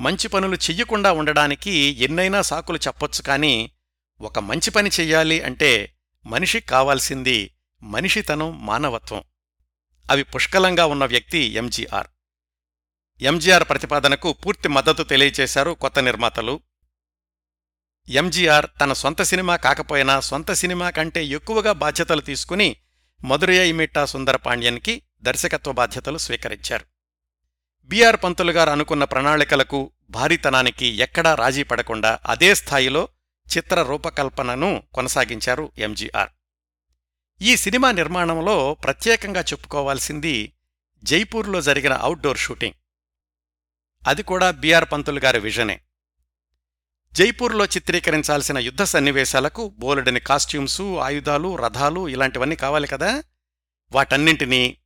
[0.00, 3.72] మంచి పనులు చెయ్యకుండా ఉండడానికి ఎన్నైనా సాకులు చెప్పొచ్చు కానీ
[4.20, 5.94] ఒక మంచి పని చెయ్యాలి అంటే
[6.26, 9.22] మనిషికి కావాల్సింది మనిషితనం మానవత్వం.
[10.10, 12.06] అవి పుష్కలంగా ఉన్న వ్యక్తి ఎంజీఆర్.
[13.20, 16.60] ఎంజీఆర్ ప్రతిపాదనకు పూర్తి మద్దతు తెలియచేశారు కొత్త నిర్మాతలు.
[18.08, 22.76] ఎంజీఆర్ తన సొంత సినిమా కాకపోయినా సొంత సినిమా కంటే ఎక్కువగా బాధ్యతలు తీసుకుని
[23.24, 26.84] మధురయ్య మిట్టా సుందరపాండ్యన్కి దర్శకత్వ బాధ్యతలు స్వీకరించారు.
[27.84, 33.08] బిఆర్ పంతులు గారు అనుకున్న ప్రణాళికలకు భారీతనానికి ఎక్కడా రాజీ పడకుండా అదే స్థాయిలో
[33.56, 36.28] చిత్ర రూపకల్పనను కొనసాగించారు ఎంజీఆర్.
[37.42, 40.52] ఈ సినిమా నిర్మాణంలో ప్రత్యేకంగా చెప్పుకోవాల్సింది
[41.04, 42.74] జైపూర్లో జరిగిన అవుట్డోర్ షూటింగ్.
[44.08, 45.80] అది కూడా బీఆర్ పంతులు గారి విజనే.
[47.12, 53.22] జైపూర్లో చిత్రీకరించాల్సిన యుద్ధ సన్నివేశాలకు బోలెడని కాస్ట్యూమ్సు ఆయుధాలు రథాలు ఇలాంటివన్నీ కావాలి కదా?
[53.92, 54.78] వాటన్నింటినీ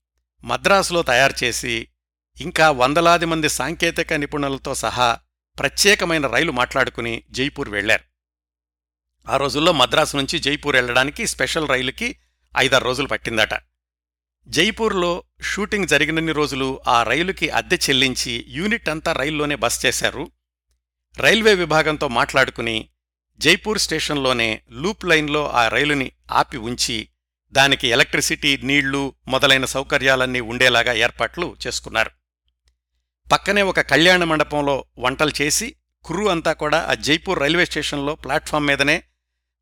[0.44, 1.88] మద్రాసులో తయారుచేసి
[2.40, 5.18] ఇంకా వందలాది మంది సాంకేతిక నిపుణులతో సహా
[5.58, 8.04] ప్రత్యేకమైన రైలు మాట్లాడుకుని జైపూర్ వెళ్ళారు
[9.28, 12.16] ఆ రోజుల్లో మద్రాసు నుంచి జైపూర్ వెళ్ళడానికి స్పెషల్ రైలుకి
[12.56, 13.54] ఐదారు రోజులు పట్టిందట.
[14.48, 20.30] జైపూర్లో షూటింగ్ జరిగినన్ని రోజులు ఆ రైలుకి అద్దె చెల్లించి యూనిట్ అంతా రైల్లోనే బస్ చేశారు.
[21.18, 22.88] రైల్వే విభాగంతో మాట్లాడుకుని
[23.38, 27.08] జైపూర్ స్టేషన్లోనే లూప్ లైన్లో ఆ రైలుని ఆపి ఉంచి
[27.52, 32.10] దానికి ఎలక్ట్రిసిటీ నీళ్ళు మొదలైన సౌకర్యాలన్నీ ఉండేలాగా ఏర్పాట్లు చేసుకున్నారు.
[33.32, 39.02] పక్కనే ఒక కళ్యాణ మండపంలో వంటలు చేసి క్రూ అంతా కూడా ఆ జైపూర్ రైల్వే స్టేషన్లో ప్లాట్ఫామ్ మీదనే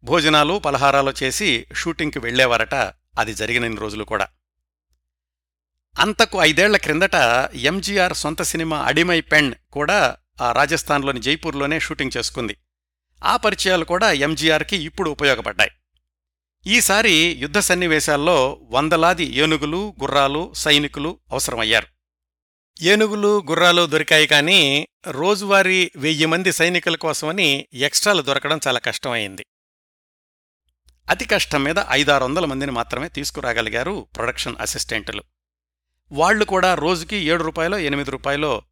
[0.04, 2.74] భోజనాలు పలహారాలు చేసి షూటింగ్కి వెళ్ళేవారట
[3.18, 4.28] అది జరిగిన రోజులు కూడా.
[5.98, 7.14] అంతకు ఐదేళ్ళ క్రిందట
[7.54, 12.56] ఎంజీఆర్ సొంత సినిమా అడిమై పెండ్ కూడా ఆ రాజస్థాన్లోని జైపూర్లోనే షూటింగ్ చేసుకుంది.
[13.24, 15.70] ఆ పరిచయాలు కూడా ఎంజీఆర్కి ఇప్పుడు ఉపయోగపడ్డాయి.
[16.66, 21.86] ఈసారి యుద్ధ సన్నివేశాల్లో వందలాది ఏనుగులు గుర్రాలు సైనికులు అవసరమయ్యారు.
[22.82, 29.46] ఏనుగులు గుర్రాలు దొరికాయి కానీ రోజువారీ వెయ్యి మంది సైనికుల కోసమని ఎక్స్ట్రాలు దొరకడం చాలా కష్టమైంది.
[31.08, 35.22] అతి కష్టం మీద ఐదారు వందల మందిని మాత్రమే తీసుకురాగలిగారు ప్రొడక్షన్ అసిస్టెంట్లు.
[36.12, 38.62] వాళ్ళు కూడా రోజుకి ఏడు రూపాయలో ఎనిమిది రూపాయలో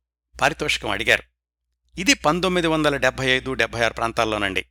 [0.40, 1.22] పారితోషికం అడిగారు.
[2.01, 4.66] ఇది పంతొమ్మిది వందల డెబ్బై ఐదు డెబ్బై ఆరు ప్రాంతాల్లోనండి.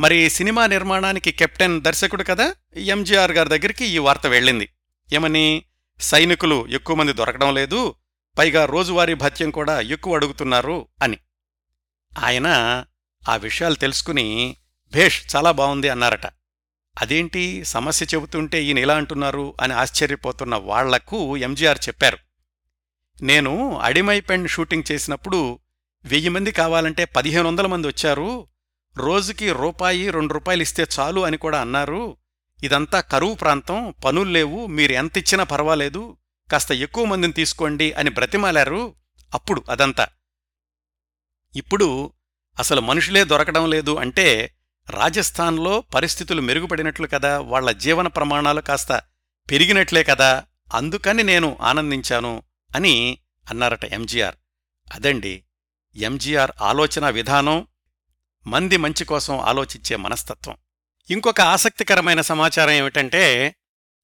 [0.00, 2.54] మరి సినిమా నిర్మాణానికి కెప్టెన్ దర్శకుడు కదా?
[2.76, 4.68] ఎంజీఆర్ గారి దగ్గరికి ఈ వార్త వెళ్ళింది.
[5.12, 5.64] ఏమని?
[6.00, 7.94] సైనికులు ఎక్కువ మంది దొరకడం లేదు.
[8.38, 11.18] పైగా రోజువారీ భత్యం కూడా ఎక్కువ అడుగుతున్నారు అని.
[12.18, 12.46] ఆయన
[13.28, 14.56] ఆ విషయాలు తెలుసుకుని
[14.92, 16.26] భేష్ చాలా బావుంది అన్నారట.
[17.00, 17.64] అదేంటి?
[17.64, 22.18] సమస్య చెబుతుంటే ఈయన ఇలా అంటున్నారు అని ఆశ్చర్యపోతున్న వాళ్ళకు ఎంజీఆర్ చెప్పారు.
[23.22, 25.58] నేను అడిమై పెన్ షూటింగ్ చేసినప్పుడు
[26.04, 28.46] వెయ్యి మంది కావాలంటే పదిహేను వందల మంది వచ్చారు.
[28.96, 32.16] రోజుకి రూపాయి రెండు రూపాయలు ఇస్తే చాలు అని కూడా అన్నారు.
[32.62, 36.16] ఇదంతా కరువు ప్రాంతం పనుల్లేవు మీరు ఎంతిచ్చినా పర్వాలేదు
[36.52, 38.94] కాస్త ఎక్కువ మందిని తీసుకోండి అని బ్రతిమాలారు.
[39.34, 40.06] అప్పుడు అదంతా.
[41.56, 42.12] ఇప్పుడు
[42.58, 44.54] అసలు మనుషులే దొరకడం లేదు అంటే
[44.90, 49.02] రాజస్థాన్లో పరిస్థితులు మెరుగుపడినట్లు కదా వాళ్ళ జీవన ప్రమాణాలు కాస్త
[49.50, 52.42] పెరిగినట్లే కదా అందుకని నేను ఆనందించాను
[52.76, 53.18] అని
[53.50, 54.34] అన్నారట ఎంజీఆర్.
[54.92, 55.44] అదండి
[55.96, 57.66] ఎంజీఆర్ ఆలోచన విధానం
[58.46, 60.56] మంది మంచి కోసం ఆలోచించే మనస్తత్వం.
[61.10, 63.54] ఇంకొక ఆసక్తికరమైన సమాచారం ఏమిటంటే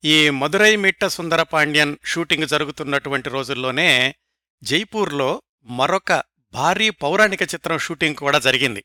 [0.04, 4.14] ఈ మదురై మిట్ట సుందరపాండ్యన్ షూటింగ్ జరుగుతున్నటువంటి రోజుల్లోనే
[4.62, 6.22] జైపూర్లో మరొక
[6.54, 8.84] భారీ పౌరాణిక చిత్రం షూటింగ్ కూడా జరిగింది.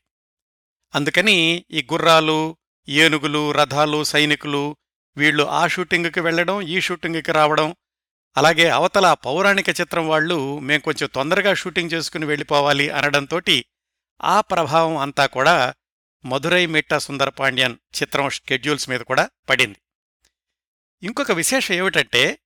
[0.94, 2.56] అందుకని ఈ గుర్రాలు
[2.88, 4.76] ఏనుగులు రథాలు సైనికులు
[5.16, 7.76] వీళ్ళు ఆ షూటింగుకి వెళ్ళడం ఈ షూటింగుకి రావడం
[8.36, 13.64] అలాగే అవతల పౌరాణిక చిత్రం వాళ్ళు మేం కొంచెం తొందరగా షూటింగ్ చేసుకుని వెళ్ళిపోవాలి అనడంతోటి
[14.22, 15.74] ఆ ప్రభావం అంతా కూడా
[16.24, 19.78] మధురై మిట్ట సుందరపాండ్యన్ చిత్రం షెడ్యూల్స్ మీద కూడా పడింది.
[21.02, 22.38] ఇంకొక విశేషం ఏమిటంటే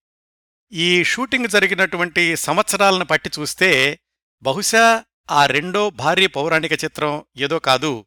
[0.73, 4.01] ఈ షూటింగ్ జరిగినటువంటి సంవత్సరాలను పట్టి చూస్తే
[4.43, 8.07] బహుశా ఆ రెండో భారీ పౌరాణిక చిత్రం ఏదో కాదు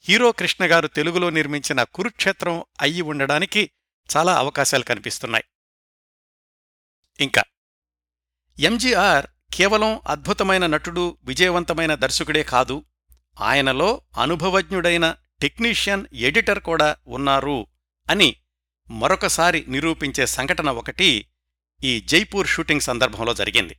[0.00, 3.70] హీరో కృష్ణ గారు తెలుగులో నిర్మించిన కురుక్షేత్రం అయ్యి ఉండడానికి
[4.16, 5.44] చాలా అవకాశాలు కనిపిస్తున్నాయి.
[7.20, 7.42] ఇంకా
[8.58, 12.84] ఎంజీఆర్ కేవలం అద్భుతమైన నటుడు విజయవంతమైన దర్శకుడే కాదు
[13.40, 17.66] ఆయనలో అనుభవజ్ఞుడైన టెక్నీషియన్ ఎడిటర్ కూడా ఉన్నారు
[18.10, 18.36] అని
[18.90, 21.26] మరొకసారి నిరూపించే సంఘటన ఒకటి
[21.82, 23.76] ఈ జైపూర్ షూటింగ్ సందర్భంలో జరిగింది.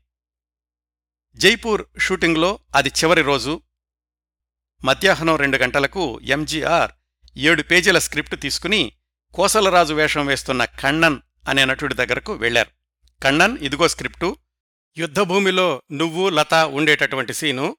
[1.37, 3.61] జైపూర్ షూటింగ్లో అది చివరి రోజు.
[4.83, 6.91] మధ్యాహ్నం రెండు గంటలకు ఎంజీఆర్
[7.37, 8.91] ఏడు పేజీల స్క్రిప్ట్ తీసుకుని
[9.33, 12.69] కోసలరాజు వేషం వేస్తున్న కണ്ണన్ అనే నటుడి దగ్గరకు వెళ్ళారు
[13.23, 14.37] కണ്ണన్ ఇదిగో స్క్రిప్టు
[14.97, 17.77] యుద్ధభూమిలో నువ్వు లతా ఉండేటటువంటి సీను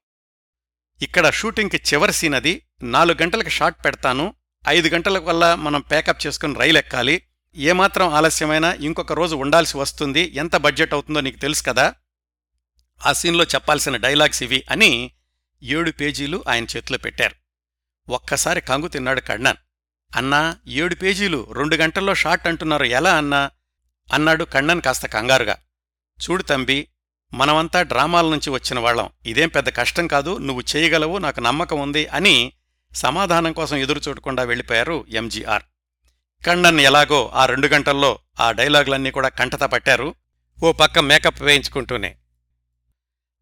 [1.03, 2.63] ఇక్కడ షూటింగ్కి చివరి సీన్ అది.
[2.83, 4.35] నాలుగు గంటలకు షాట్ పెడతాను.
[4.69, 7.23] ఐదు గంటల వల్ల మనం ప్యాకప్ చేసుకుని రైలు ఎక్కాలి.
[7.57, 10.21] ఏమాత్రం ఆలస్యమైనా ఇంకొక రోజు ఉండాల్సి వస్తుంది.
[10.21, 11.95] ఎంత బడ్జెట్ అవుతుందో నీకు తెలుసు కదా.
[13.07, 15.11] ఆ సీన్లో చెప్పాల్సిన డైలాగ్స్ ఇవి అని
[15.63, 17.35] ఏడు పేజీలు ఆయన చేతిలో పెట్టారు.
[18.13, 19.57] ఒక్కసారి కంగు తిన్నాడు కణన్
[20.17, 22.85] అన్నా ఏడు పేజీలు రెండు గంటల్లో షార్ట్ అంటున్నారు.
[22.85, 23.51] ఎలా అన్నా?
[24.13, 25.57] అన్నాడు కన్నన్ కాస్త కంగారుగా.
[26.21, 26.89] చూడు తంబి
[27.35, 29.09] మనమంతా డ్రామాల నుంచి వచ్చిన వాళ్ళం.
[29.27, 32.53] ఇదేం పెద్ద కష్టం కాదు నువ్వు చేయగలవు నాకు నమ్మకం ఉంది అని
[32.95, 35.63] సమాధానం కోసం ఎదురు చూడకుండా వెళ్ళిపోయారు ఎంజీఆర్.
[36.47, 40.15] కండన్ ఎలాగో ఆ రెండు గంటల్లో ఆ డైలాగులన్నీ కూడా కంటత పట్టారు
[40.63, 42.17] ఓ పక్క మేకప్ వేయించుకుంటూనే.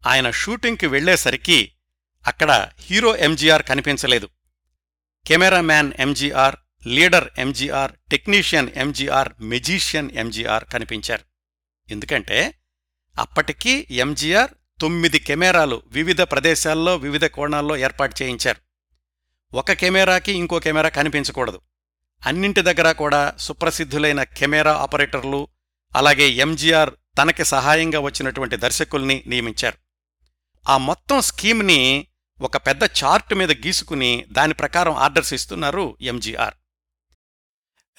[0.07, 1.71] ఆయన షూటింగ్కి వెళ్ళేసరికి
[2.27, 4.29] అక్కడ హీరో ఎంజీఆర్ కనిపించలేదు.
[5.27, 6.55] Cameraman MGR
[6.87, 11.23] leader MGR technician MGR magician MGR కనిపించారు.
[11.91, 12.58] ఎందుకంటే
[13.17, 18.59] అప్పటికీ ఎంజీఆర్ తొమ్మిది కెమెరాలు వివిధ ప్రదేశాల్లో వివిధ కోణాల్లో ఏర్పాటు చేయించారు.
[19.55, 21.61] ఒక కెమెరాకి ఇంకో కెమెరా కనిపించకూడదు.
[22.25, 25.47] అన్నింటి దగ్గర కూడా సుప్రసిద్ధులైన కెమెరా ఆపరేటర్లు
[25.95, 29.77] అలాగే ఎంజీఆర్ తనకి సహాయంగా వచ్చినటువంటి దర్శకుల్ని నియమించారు.
[30.69, 32.07] ఆ మొత్తం స్కీమ్ని
[32.41, 36.53] ఒక పెద్ద చార్ట్ మీద గీసుకుని దాని ప్రకారం ఆర్డర్స్ ఇస్తున్నారు ఎంజీఆర్.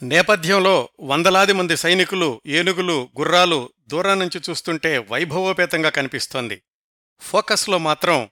[0.03, 6.63] నేపథ్యంలో వందలాది మంది సైనికులు ఏనుగులు గుర్రాలు దూరం నుంచి చూస్తుంటే వైభవోపేతంగా కనిపిస్తోంది.
[7.21, 8.31] ఫోకస్లో మాత్రం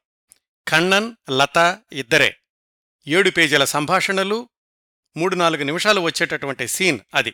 [0.68, 2.37] కണ്ണన్ లత ఇద్దరే.
[3.07, 4.48] ఏడు పేజీల సంభాషణలు
[5.16, 7.33] మూడు నాలుగు నిమిషాలు వచ్చేటటువంటి సీన్ అది.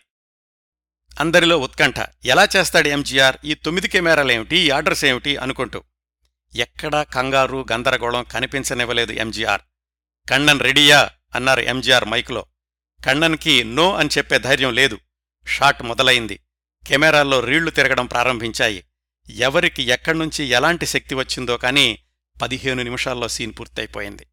[1.20, 1.94] అందరిలో ఉత్కంఠ.
[2.24, 3.36] ఎలా చేస్తాడు ఎంజీఆర్?
[3.44, 5.36] ఈ తొమ్మిది కెమెరాలేమిటి ఈ ఆర్డర్స్ ఏమిటి?
[5.36, 5.82] అనుకుంటూ.
[6.54, 9.60] ఎక్కడా కంగారు గందరగోళం కనిపించనివ్వలేదు ఎంజీఆర్.
[10.30, 11.10] కన్నన్ రెడీయా?
[11.34, 12.46] అన్నారు ఎంజీఆర్ మైక్లో.
[13.06, 14.98] కಣ್ಣన్కి నో అని చెప్పే ధైర్యం లేదు.
[15.46, 16.40] షాట్ మొదలైంది.
[16.86, 18.84] కెమెరాల్లో రీళ్ళు తిరగడం ప్రారంభించాయి.
[19.30, 21.98] ఎవరికి ఎక్కడ్నుంచి ఎలాంటి శక్తి వచ్చిందో కానీ
[22.42, 24.26] పదిహేను నిమిషాల్లో సీన్ పూర్తయిపోయింది.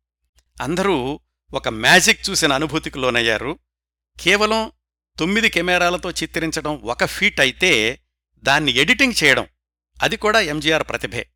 [0.62, 1.20] అందరూ
[1.54, 3.60] ఒక మ్యాజిక్ చూసిన అనుభూతికి లోనయ్యారు.
[4.22, 4.72] కేవలం
[5.20, 8.02] తొమ్మిది కెమెరాలతో చిత్రించడం ఒక ఫీట్ అయితే
[8.44, 9.48] దాన్ని ఎడిటింగ్ చేయడం
[10.02, 11.28] అది కూడా ఎంజీఆర్ ప్రతిభే.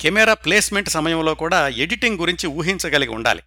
[0.00, 3.42] కెమెరా ప్లేస్మెంట్ సమయంలో కూడా ఎడిటింగ్ గురించి ఊహించగలిగి ఉండాలి.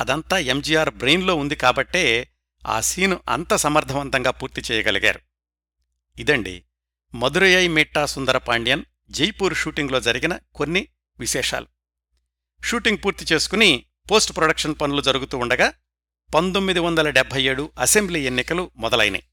[0.00, 2.28] అదంతా ఎంజీఆర్ బ్రెయిన్లో ఉంది కాబట్టే
[2.66, 5.20] ఆ సీను అంత సమర్థవంతంగా పూర్తి చేయగలిగారు.
[6.18, 6.64] ఇదండి
[7.14, 10.88] మధురయ్య మిట్టా సుందర పాండ్యన్ జైపూర్ షూటింగ్లో జరిగిన కొన్ని
[11.20, 11.66] విశేషాలు.
[12.64, 15.72] షూటింగ్ పూర్తి చేసుకుని పోస్ట్ ప్రొడక్షన్ పనులు జరుగుతూ ఉండగా
[16.34, 19.24] పంతొమ్మిది వందల డెబ్బై ఏడు అసెంబ్లీ ఎన్నికలు మొదలైనాయి.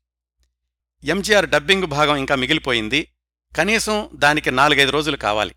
[1.04, 3.08] ఎంజీఆర్ డబ్బింగ్ భాగం ఇంకా మిగిలిపోయింది.
[3.58, 5.56] కనీసం దానికి నాలుగైదు రోజులు కావాలి.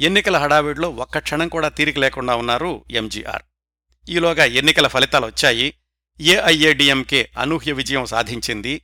[0.00, 3.42] ఎన్నికల హడావిడిలో ఒక్క క్షణం కూడా తీరిక లేకుండా ఉన్నారు ఎంజీఆర్.
[4.08, 5.74] ఈలోగా ఎన్నికల ఫలితాలు వచ్చాయి.
[6.20, 8.80] ఏఐఏడిఎంకే అనూహ్య విజయం సాధించింది.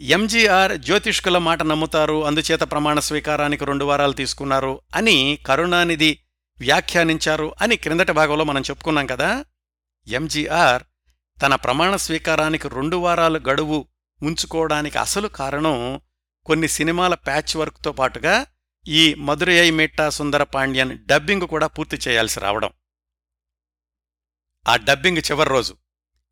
[0.00, 6.18] ఎంజీఆర్ జ్యోతిష్కుల మాట నమ్ముతారు అందుచేత ప్రమాణ స్వీకారానికి రెండు వారాలు తీసుకున్నారు అని కరుణానిధి
[6.60, 9.44] వ్యాఖ్యానించారు అని క్రిందటి భాగంలో మనం చెప్పుకున్నాం కదా.
[10.08, 10.82] ఎంజీఆర్
[11.42, 13.86] తన ప్రమాణ స్వీకారానికి రెండు వారాలు గడువు
[14.22, 16.00] ఉంచుకోవడానికి అసలు కారణం
[16.46, 18.46] కొన్ని సినిమాల ప్యాచ్ వర్క్తో పాటుగా
[18.88, 22.70] ఈ మధురై మేట్టా సుందర పాండ్యన్ డబ్బింగ్ కూడా పూర్తి చేయాల్సి రావడం.
[24.68, 25.76] ఆ డబ్బింగ్ చివరి రోజు.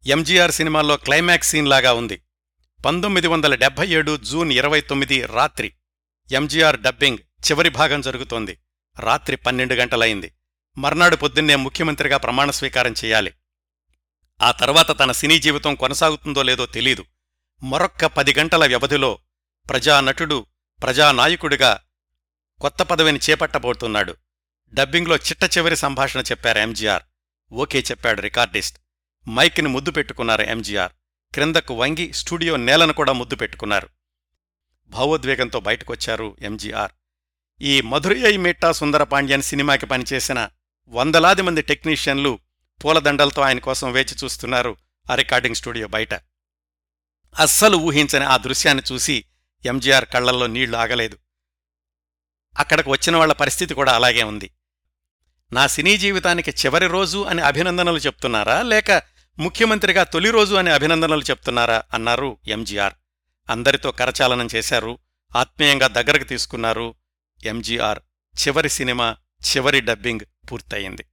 [0.07, 2.23] ఎంజీఆర్ సినిమాల్లో క్లైమాక్స్ సీన్ లాగా ఉంది.
[2.87, 5.75] పంతొమ్మిది వందల డెబ్బై ఏడు జూన్ ఇరవై తొమ్మిది రాత్రి.
[6.33, 8.59] ఎంజీఆర్ డబ్బింగ్ చివరి భాగం జరుగుతోంది.
[8.99, 10.33] రాత్రి పన్నెండు గంటలైంది.
[10.79, 13.33] మర్నాడు పొద్దున్నే ముఖ్యమంత్రిగా ప్రమాణ స్వీకారం చేయాలి.
[14.43, 17.05] ఆ తర్వాత తన సినీ జీవితం కొనసాగుతుందో లేదో తెలీదు.
[17.63, 19.19] మరొక్క పది గంటల వ్యవధిలో
[19.71, 20.47] ప్రజానటుడు
[20.83, 21.81] ప్రజానాయకుడిగా
[22.61, 24.17] కొత్త పదవిని చేపట్టబోతున్నాడు.
[24.75, 27.03] డబ్బింగ్లో చిట్ట చివరి సంభాషణ చెప్పారు ఎంజీఆర్.
[27.53, 28.79] ఓకే చెప్పాడు రికార్డిస్ట్.
[29.29, 30.93] మైక్ని ముద్దు పెట్టుకున్నారు ఎంజీఆర్.
[31.35, 33.89] క్రిందకు వంగి స్టూడియో నేలను కూడా ముద్దు పెట్టుకున్నారు.
[34.89, 36.93] భావోద్వేగంతో బయటకొచ్చారు ఎంజీఆర్.
[37.61, 40.49] ఈ మధురై మిట్టా సుందర పాండ్యన్ సినిమాకి పనిచేసిన
[40.89, 42.39] వందలాది మంది టెక్నీషియన్లు
[42.85, 44.77] పూలదండలతో ఆయన కోసం వేచి చూస్తున్నారు
[45.11, 46.15] ఆ రికార్డింగ్ స్టూడియో బయట.
[47.39, 49.25] అస్సలు ఊహించని ఆ దృశ్యాన్ని చూసి
[49.67, 51.19] ఎంజీఆర్ కళ్ళల్లో నీళ్ళు ఆగలేదు.
[52.59, 54.51] అక్కడికి వచ్చిన వాళ్ళ పరిస్థితి కూడా అలాగే ఉంది.
[55.53, 58.63] నా సినీ జీవితానికి చివరి రోజు అని అభినందనలు చెప్తున్నారా?
[58.63, 58.91] లేక
[59.39, 61.83] ముఖ్యమంత్రిగా తొలి రోజు అని అభినందనలు చెప్తున్నారా?
[61.93, 62.95] అన్నారు ఎంజీఆర్.
[63.51, 64.99] అందరితో కరచాలనం చేశారు.
[65.37, 66.95] ఆత్మీయంగా దగ్గరకు తీసుకున్నారు
[67.45, 67.99] ఎంజీఆర్.
[68.47, 69.17] చివరి సినిమా
[69.57, 70.21] చివరి డబ్బింగ్
[70.53, 71.05] పూర్తయింది.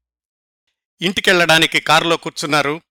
[1.02, 2.82] ఇంటికెళ్ళడానికి కారులో కూర్చున్నారు.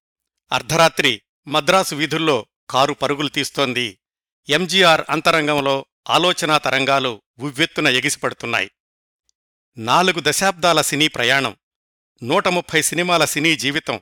[0.52, 3.98] అర్ధరాత్రి మద్రాసు వీధుల్లో కారు పరుగులు తీస్తోంది.
[4.48, 8.70] ఎంజీఆర్ అంతరంగంలో ఆలోచనా తరంగాలు ఉవ్వెత్తున ఎగిసిపడుతున్నాయి.
[9.78, 11.56] నాలుగు దశాబ్దాల సినీ ప్రయాణం
[12.22, 14.00] నూట ముప్పై సినిమాల సినీ జీవితం.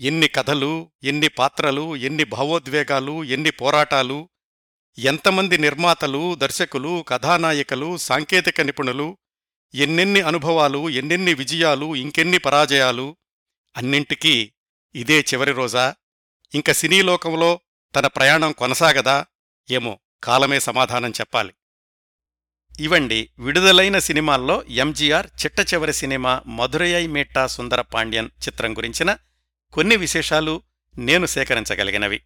[0.00, 4.28] ఎన్ని కథలు ఎన్ని పాత్రలు ఎన్ని భావోద్వేగాలు ఎన్ని పోరాటాలు
[4.98, 9.18] ఎంతమంది నిర్మాతలు దర్శకులు కథానాయికలు సాంకేతిక నిపుణులు
[9.74, 13.16] ఎన్నెన్ని అనుభవాలు ఎన్నెన్ని విజయాలు ఇంకెన్ని పరాజయాలు
[13.76, 14.52] అన్నింటికీ
[14.94, 15.94] ఇదే చివరి రోజా.
[16.54, 17.60] ఇంక సినీలోకంలో
[17.96, 19.26] తన ప్రయాణం కొనసాగదా?
[19.70, 21.52] ఏమో కాలమే సమాధానం చెప్పాలి.
[22.78, 29.16] ఇవండి విడుదలైన సినిమాల్లో ఎంజీఆర్ చిట్ట చివరి సినిమా మధురయై మేట్టా సుందర పాండ్యన్ చిత్రం గురించిన
[29.72, 30.62] కొన్ని విశేషాలు
[30.98, 32.22] నేను సేకరించగలిగినవి.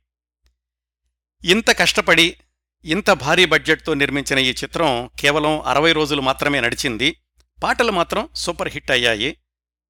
[1.45, 2.37] ఇంత కష్టపడి
[2.85, 7.17] ఇంత భారీ బడ్జెట్తో నిర్మించిన ఈ చిత్రం కేవలం అరవై రోజులు మాత్రమే నడిచింది.
[7.62, 9.37] పాటలు మాత్రం సూపర్ హిట్ అయ్యాయి.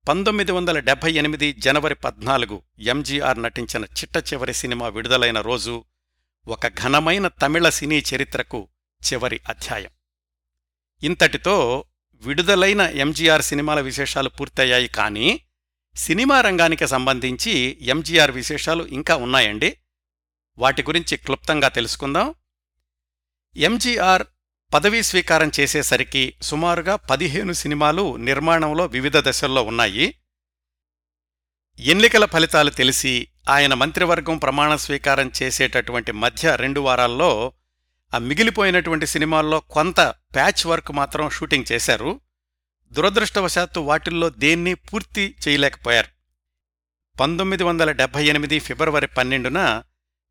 [0.08, 5.84] పంతొమ్మిది వందల డెబ్బై ఎనిమిది జనవరి పద్నాలుగు ఎంజీఆర్ నటించిన చిట్ట చివరి సినిమా విడుదలైన రోజు
[6.48, 8.68] ఒక ఘనమైన తమిళ సినీ చరిత్రకు
[9.12, 9.90] చివరి అధ్యాయం.
[11.02, 11.84] ఇంతటితో
[12.14, 15.40] విడుదలైన ఎంజీఆర్ సినిమాల విశేషాలు పూర్తయ్యాయి కానీ
[15.96, 19.76] సినిమా రంగానికి సంబంధించి ఎంజీఆర్ విశేషాలు ఇంకా ఉన్నాయండి.
[20.58, 22.34] వాటి గురించి క్లుప్తంగా తెలుసుకుందాం.
[23.56, 24.22] ఎంజీఆర్
[24.74, 30.14] పదవీ స్వీకారం చేసేసరికి సుమారుగా పదిహేను సినిమాలు నిర్మాణంలో వివిధ దశల్లో ఉన్నాయి.
[31.78, 37.52] ఎన్నికల ఫలితాలు తెలిసి ఆయన మంత్రివర్గం ప్రమాణ స్వీకారం చేసేటటువంటి మధ్య రెండు వారాల్లో
[38.14, 42.20] ఆ మిగిలిపోయినటువంటి సినిమాల్లో కొంత ప్యాచ్ వర్క్ మాత్రం షూటింగ్ చేశారు.
[42.92, 46.08] దురదృష్టవశాత్తు వాటిల్లో దేన్ని పూర్తి చేయలేకపోయారు.
[47.20, 49.82] పంతొమ్మిది వందల డెబ్బై ఎనిమిది ఫిబ్రవరి పన్నెండున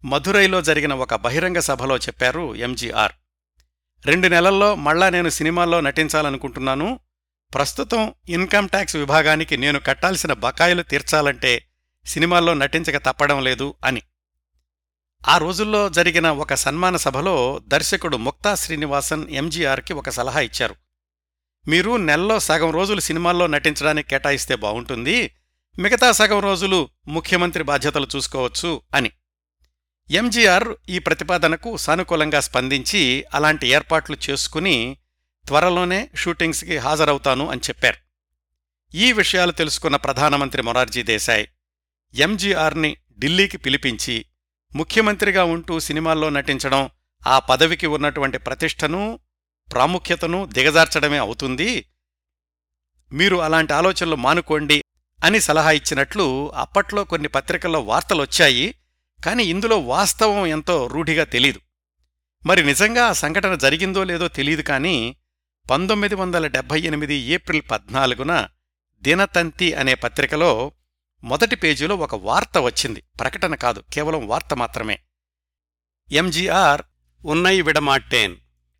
[0.05, 3.11] మధురైలో జరిగిన ఒక బహిరంగ సభలో చెప్పారు ఎంజీఆర్.
[4.05, 6.99] రెండు నెలల్లో మళ్ళా నేను సినిమాల్లో నటించాలనుకుంటున్నాను.
[7.53, 11.65] ప్రస్తుతం ఇన్కమ్ ట్యాక్స్ విభాగానికి నేను కట్టాల్సిన బకాయిలు తీర్చాలంటే
[12.05, 14.01] సినిమాల్లో నటించక తప్పడం లేదు అని.
[15.27, 20.75] ఆ రోజుల్లో జరిగిన ఒక సన్మాన సభలో దర్శకుడు ముక్తా శ్రీనివాసన్ ఎంజీఆర్కి ఒక సలహా ఇచ్చారు.
[21.67, 25.35] మీరు నెలలో సగం రోజులు సినిమాల్లో నటించడానికి కేటాయిస్తే బావుంటుంది
[25.79, 29.11] మిగతా సగం రోజులు ముఖ్యమంత్రి బాధ్యతలు చూసుకోవచ్చు అని.
[30.11, 34.97] ఎంజీఆర్ ఈ ప్రతిపాదనకు సానుకూలంగా స్పందించి అలాంటి ఏర్పాట్లు చేసుకుని
[35.47, 37.97] త్వరలోనే షూటింగ్స్కి హాజరవుతాను అని చెప్పారు.
[38.95, 41.47] ఈ విషయాలు తెలుసుకున్న ప్రధానమంత్రి మొరార్జీ దేశాయ్
[42.15, 44.25] ఎంజీఆర్ని ఢిల్లీకి పిలిపించి
[44.75, 46.89] ముఖ్యమంత్రిగా ఉంటూ సినిమాల్లో నటించడం
[47.27, 49.19] ఆ పదవికి ఉన్నటువంటి ప్రతిష్టను
[49.71, 51.85] ప్రాముఖ్యతను దిగజార్చడమే అవుతుంది.
[53.13, 54.83] మీరు అలాంటి ఆలోచనలు మానుకోండి
[55.25, 58.75] అని సలహా ఇచ్చినట్లు అప్పట్లో కొన్ని పత్రికల్లో వార్తలొచ్చాయి
[59.25, 61.59] కాని ఇందులో వాస్తవం ఎంతో రూఢిగా తెలీదు.
[62.45, 65.15] మరి నిజంగా ఆ సంఘటన జరిగిందో లేదో తెలీదు కానీ
[65.71, 68.47] పంతొమ్మిది వందల డెబ్బై ఎనిమిది ఏప్రిల్ పద్నాలుగున
[69.01, 70.71] దినతంతి అనే పత్రికలో
[71.23, 73.03] మొదటి పేజీలో ఒక వార్త వచ్చింది.
[73.19, 74.99] ప్రకటన కాదు కేవలం వార్త మాత్రమే.
[76.11, 76.81] ఎంజీఆర్
[77.25, 78.37] ఉన్నై విడమాట్టేన్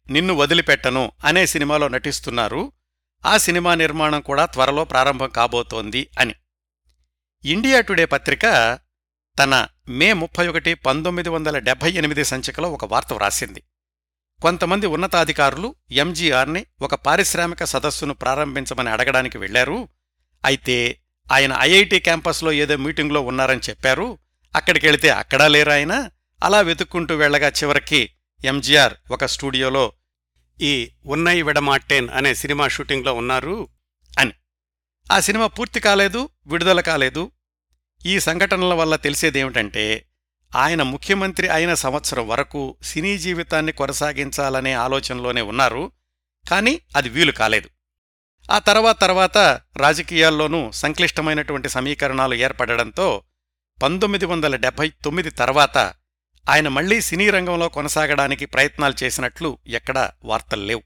[0.10, 2.72] నిన్ను వదిలిపెట్టను అనే సినిమాలో నటిస్తున్నారు.
[3.26, 6.36] ఆ సినిమా నిర్మాణం కూడా త్వరలో ప్రారంభం కాబోతోంది అని.
[7.46, 8.80] ఇండియా టుడే పత్రిక
[9.40, 13.64] తన మే ముప్పై ఒకటి పంతొమ్మిది వందల డెబ్బై ఎనిమిది సంచికలో ఒక వార్త వ్రాసింది.
[14.42, 19.88] కొంతమంది ఉన్నతాధికారులు ఎంజీఆర్ని ఒక పారిశ్రామిక సదస్సును ప్రారంభించమని అడగడానికి వెళ్ళారు
[20.46, 21.01] అయితే
[21.32, 24.18] ఆయన ఐఐటి క్యాంపస్లో ఏదో మీటింగ్లో ఉన్నారని చెప్పారు.
[24.56, 26.10] అక్కడికెళితే అక్కడా లేరాయన
[26.44, 28.10] అలా వెతుక్కుంటూ వెళ్ళగా చివరికి
[28.46, 29.94] ఎంజీఆర్ ఒక స్టూడియోలో
[30.62, 33.68] ఈ ఉన్నై విడమాట్టేన్ అనే సినిమా షూటింగ్లో ఉన్నారు
[34.20, 34.32] అని.
[35.12, 37.32] ఆ సినిమా పూర్తి కాలేదు విడుదల కాలేదు.
[38.06, 40.06] ఈ సంఘటనల వల్ల తెలిసేదేమిటంటే
[40.56, 45.92] ఆయన ముఖ్యమంత్రి అయిన సంవత్సరం వరకు సినీ జీవితాన్ని కొనసాగించాలనే ఆలోచనలోనే ఉన్నారు.
[46.50, 47.70] కానీ అది వీలు కాలేదు.
[48.50, 49.38] ఆ తర్వాత తర్వాత
[49.78, 53.24] రాజకీయాల్లోనూ సంక్లిష్టమైనటువంటి సమీకరణాలు ఏర్పడడంతో
[53.84, 55.78] పంతొమ్మిది వందల డెబ్భై తొమ్మిది తర్వాత
[56.50, 60.84] ఆయన మళ్ళీ సినీ రంగంలో కొనసాగడానికి ప్రయత్నాలు చేసినట్లు ఎక్కడా వార్తల్లేవు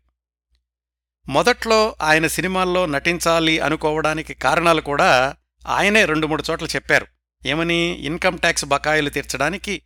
[1.27, 5.35] మొదట్లో ఆయన సినిమాల్లో నటించాలి అనుకోవడానికి కారణాలు కూడా
[5.67, 7.07] ఆయనే రెండు మూడు చోట్ల చెప్పారు.
[7.45, 7.79] ఏమని?
[7.91, 9.81] ఇన్కమ్ ట్యాక్స్ బకాయిలు తీర్చడానికి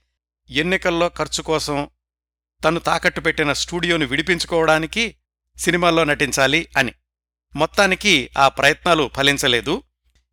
[0.50, 1.90] ఎన్నికల్లో ఖర్చు కోసం
[2.64, 5.16] తను తాకట్టు పెట్టిన స్టూడియోను విడిపించుకోవడానికి
[5.58, 6.94] సినిమాల్లో నటించాలి అని.
[7.56, 9.84] మొత్తానికి ఆ ప్రయత్నాలు ఫలించలేదు.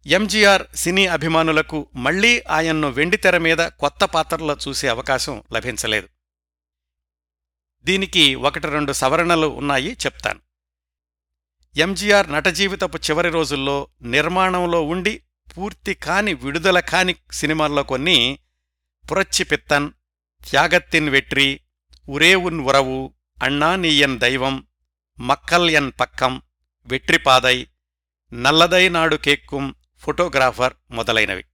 [0.07, 6.09] ఎంజీఆర్ సినీ అభిమానులకు మళ్ళీ ఆయన్ను వెండితెర మీద కొత్త పాత్రలో చూసే అవకాశం లభించలేదు.
[7.85, 10.41] దీనికి ఒకటి రెండు సవరణలు ఉన్నాయి చెప్తాను.
[11.77, 15.23] ఎంజీఆర్ నటజీవితపు చివరి రోజుల్లో నిర్మాణంలో ఉండి
[15.57, 18.39] పూర్తి కాని విడుదల కాని సినిమాల్లో కొన్ని
[19.11, 19.91] పురచ్చిపిత్తన్
[20.51, 21.61] త్యాగత్తిన్ వెట్రి
[22.09, 24.67] ఉరే ఉన్ ఉరవు అన్నా నీయన్ దైవం
[25.19, 26.43] మక్కల్ ఎన్ పక్కం
[26.87, 27.67] వెట్రిపాదై
[28.35, 31.45] నల్లదై నాడు కేక్కుం ఫోటోగ్రాఫర్ మొదలైనవి.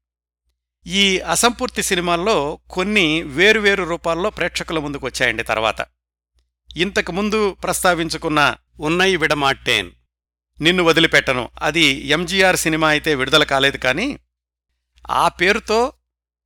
[0.86, 5.86] ఈ అసంపూర్తి సినిమాల్లో కొన్ని వేరువేరు రూపాల్లో ప్రేక్షకుల ముందుకు వచ్చాయండి తర్వాత.
[6.76, 9.90] ఇంతకు ముందు ప్రస్తావించుకున్న ఉన్నై విడమాట్టేన్
[10.60, 14.18] నిన్ను వదిలిపెట్టను అది ఎంజీఆర్ సినిమా అయితే విడుదల కాలేదు కానీ
[15.10, 15.92] ఆ పేరుతో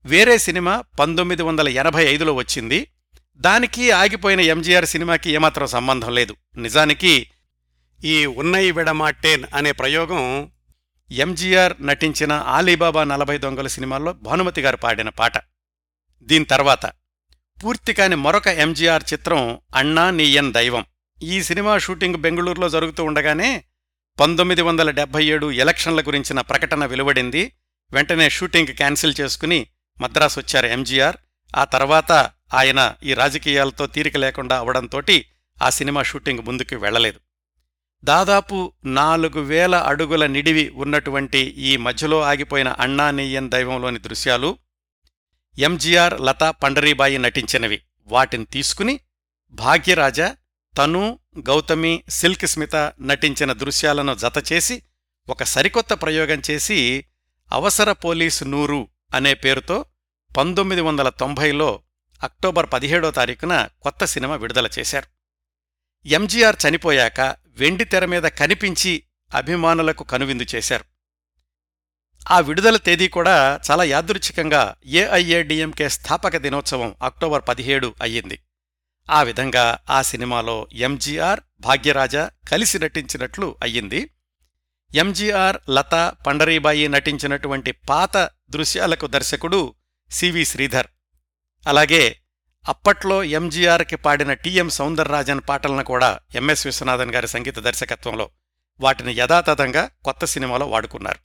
[0.04, 2.88] వేరే సినిమా పంతొమ్మిది వందల ఎనభై ఐదులో వచ్చింది.
[3.36, 6.36] దానికి ఆగిపోయిన ఎంజీఆర్ సినిమాకి ఏమాత్రం సంబంధం లేదు.
[6.56, 7.26] నిజానికి
[8.06, 10.50] ఈ ఉన్నై విడమాట్టేన్ అనే ప్రయోగం
[11.10, 15.36] ఎంజీఆర్ నటించిన ఆలీబాబా నలభై దొంగల సినిమాల్లో భానుమతి గారు పాడిన పాట.
[16.22, 16.86] దీని తర్వాత
[17.64, 20.84] పూర్తికాని మరొక ఎంజీఆర్ చిత్రం అన్నా నీయన్ దైవం.
[21.22, 23.64] ఈ సినిమా షూటింగ్ బెంగళూరులో జరుగుతూ ఉండగానే
[24.20, 27.52] పంతొమ్మిది వందల డెబ్బై ఏడు ఎలక్షన్ల గురించిన ప్రకటన వెలువడింది.
[27.92, 29.66] వెంటనే షూటింగ్ క్యాన్సిల్ చేసుకుని
[30.00, 31.16] మద్రాసు వచ్చారు ఎంజీఆర్.
[31.56, 32.12] ఆ తర్వాత
[32.54, 35.16] ఆయన ఈ రాజకీయాలతో తీరిక లేకుండా అవడంతోటి
[35.62, 37.20] ఆ సినిమా షూటింగ్ ముందుకు వెళ్ళలేదు
[38.06, 44.58] దాదాపు నాలుగు వేల అడుగుల నిడివి ఉన్నటువంటి ఈ మధ్యలో ఆగిపోయిన అన్నానీయన్ దైవంలోని దృశ్యాలు
[45.58, 47.82] ఎంజీఆర్ లతా పండరీబాయి నటించినవి.
[48.06, 49.00] వాటిని తీసుకుని
[49.52, 50.20] భాగ్యరాజ
[50.78, 54.82] తను గౌతమి సిల్క్ స్మిత నటించిన దృశ్యాలను జతచేసి
[55.28, 57.04] ఒక సరికొత్త ప్రయోగం చేసి
[57.52, 59.84] అవసర పోలీసు నూరు అనే పేరుతో
[60.36, 61.80] పంతొమ్మిది వందల తొంభైలో
[62.22, 65.15] అక్టోబర్ పదిహేడో తారీఖున కొత్త సినిమా విడుదల చేశారు.
[66.06, 69.02] ఎంజీఆర్ చనిపోయాక వెండి తెర మీద కనిపించి
[69.34, 70.84] అభిమానులకు కనువిందు చేశారు.
[72.30, 78.38] ఆ విడుదల తేదీ కూడా చాలా యాదృచ్ఛికంగా ఏఐఏడిఎంకే స్థాపక దినోత్సవం అక్టోబర్ పదిహేడు అయ్యింది.
[79.10, 84.10] ఆ విధంగా ఆ సినిమాలో ఎంజీఆర్ భాగ్యరాజ కలిసి నటించినట్లు అయ్యింది.
[84.94, 89.74] ఎంజీఆర్ లతా పండరీబాయి నటించినటువంటి పాత దృశ్యాలకు దర్శకుడు
[90.10, 90.86] సివి శ్రీధర్.
[91.66, 92.20] అలాగే
[92.68, 98.30] అప్పట్లో ఎంజీఆర్కి పాడిన టిఎం సౌందరరాజన్ పాటలను కూడా ఎంఎస్ విశ్వనాథన్ గారి సంగీత దర్శకత్వంలో
[98.80, 101.20] వాటిని యథాతథంగా కొత్త సినిమాలో వాడుకున్నారు.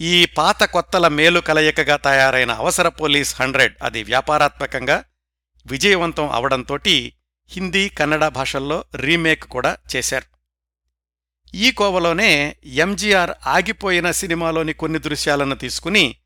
[0.00, 5.04] ఈ పాత కొత్తల మేలు కలయికగా తయారైన అవసర పోలీస్ హండ్రెడ్ అది వ్యాపారాత్మకంగా
[5.66, 7.14] విజయవంతం అవడంతోటి
[7.50, 10.28] హిందీ కన్నడ భాషల్లో రీమేక్ కూడా చేశారు.
[11.54, 12.30] ఈ కోవలోనే
[12.64, 16.16] ఎంజీఆర్ ఆగిపోయిన సినిమాలోని కొన్ని దృశ్యాలను తీసుకుని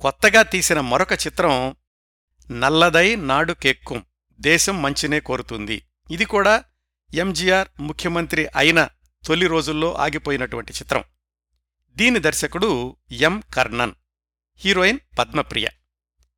[0.00, 1.52] కొత్తగా తీసిన మరొక చిత్రం
[2.50, 4.02] నల్లదై నాడు కెక్కుం.
[4.40, 5.82] దేశం మంచినే కోరుతుంది.
[6.10, 6.64] ఇది కూడా
[7.14, 8.88] ఎంజీఆర్ ముఖ్యమంత్రి అయిన
[9.26, 11.04] తొలి రోజుల్లో ఆగిపోయినటువంటి చిత్రం.
[11.94, 13.92] దీని దర్శకుడు ఎం కర్ణన్.
[14.56, 15.66] హీరోయిన్ పద్మప్రియ.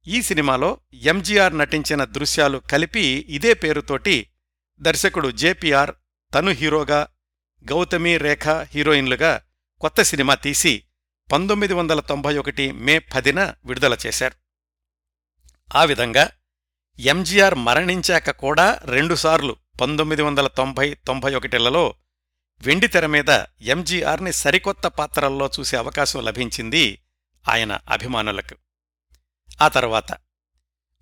[0.07, 4.31] ఈ సినిమాలో ఎంజీఆర్ నటించిన దృశ్యాలు కలిపి ఇదే పేరుతోటి
[4.81, 5.91] దర్శకుడు జేపీఆర్
[6.35, 7.09] తను హీరోగా
[7.71, 9.41] గౌతమి రేఖ హీరోయిన్లుగా
[9.81, 10.83] కొత్త సినిమా తీసి
[11.33, 14.48] పంతొమ్మిది వందల తొంభై ఒకటి మే పదిన విడుదల చేశారు.
[15.75, 16.31] ఆ విధంగా
[16.99, 21.95] ఎంజీఆర్ మరణించాక కూడా రెండుసార్లు పంతొమ్మిది వందల తొంభై తొంభై ఒకటిలలో
[22.61, 26.99] వెండితెర మీద ఎంజీఆర్ని సరికొత్త పాత్రల్లో చూసే అవకాశం లభించింది
[27.49, 28.57] ఆయన అభిమానులకు.
[29.62, 30.19] ఆ తర్వాత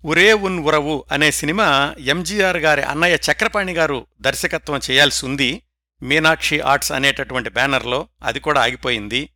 [0.05, 5.61] ఉరే ఉన్ ఉరవు అనే సినిమా ఎంజీఆర్ గారి అన్నయ్య చక్రపాణి గారు దర్శకత్వం చేయాల్సి ఉంది.
[6.01, 9.29] మీనాక్షి ఆర్ట్స్ అనేటటువంటి బ్యానర్లో అది కూడా ఆగిపోయింది.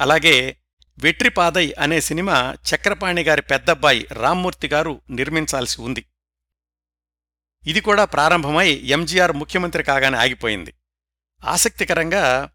[0.00, 0.56] అలాగే
[1.00, 6.04] వెట్రిపాదై అనే సినిమా చక్రపాణి గారి పెద్దబ్బాయి రామ్మూర్తి గారు నిర్మించాల్సి ఉంది.
[7.66, 10.74] ఇది కూడా ప్రారంభమై ఎంజీఆర్ ముఖ్యమంత్రి కాగానే ఆగిపోయింది.
[11.44, 12.50] ఆసక్తికరంగా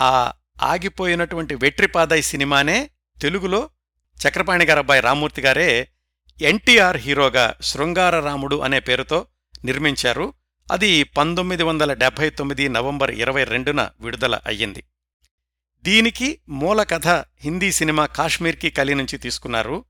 [0.00, 0.32] ఆ
[0.62, 2.90] ఆగిపోయినటువంటి వెట్రిపాదై సినిమానే
[3.22, 3.70] తెలుగులో
[4.28, 5.88] చక్రపాణి గారి అబ్బాయి రామ్మూర్తి గారే
[6.42, 9.26] ఎన్టీఆర్ హీరోగా శృంగార రాముడు అనే పేరుతో
[9.64, 10.34] నిర్మించారు.
[10.72, 14.84] అది పంతొమ్మిది వందల డెబ్భై తొమ్మిది నవంబర్ ఇరవై రెండున విడుదల అయ్యింది.
[15.82, 19.84] దీనికి మూల కథ హిందీ సినిమా కాశ్మీర్కి కలి నుంచి తీసుకున్నారు.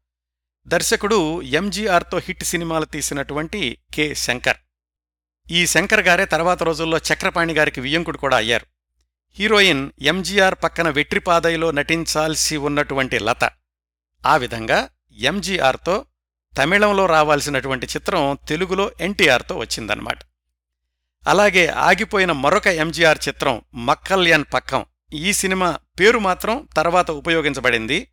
[0.66, 4.56] దర్శకుడు ఎంజీఆర్తో హిట్ సినిమాలు తీసినటువంటి కె శంకర్.
[5.50, 8.66] ఈ శంకర్ గారే తర్వాత రోజుల్లో చక్రపాణి గారికి వియ్యంకుడు కూడా అయ్యారు.
[9.34, 13.50] హీరోయిన్ ఎంజీఆర్ పక్కన వెట్రిపాదైలో నటించాల్సి ఉన్నటువంటి లత.
[14.26, 16.04] ఆ విధంగా ఎంజీఆర్తో
[16.58, 20.18] తమిళంలో రావాల్సినటువంటి చిత్రం తెలుగులో ఎన్టీఆర్తో వచ్చిందన్నమాట.
[21.28, 24.84] అలాగే ఆగిపోయిన మరొక ఎంజీఆర్ చిత్రం మక్కల్యాన్ పక్కం.
[25.12, 28.08] ఈ సినిమా పేరు మాత్రం తర్వాత ఉపయోగించబడింది.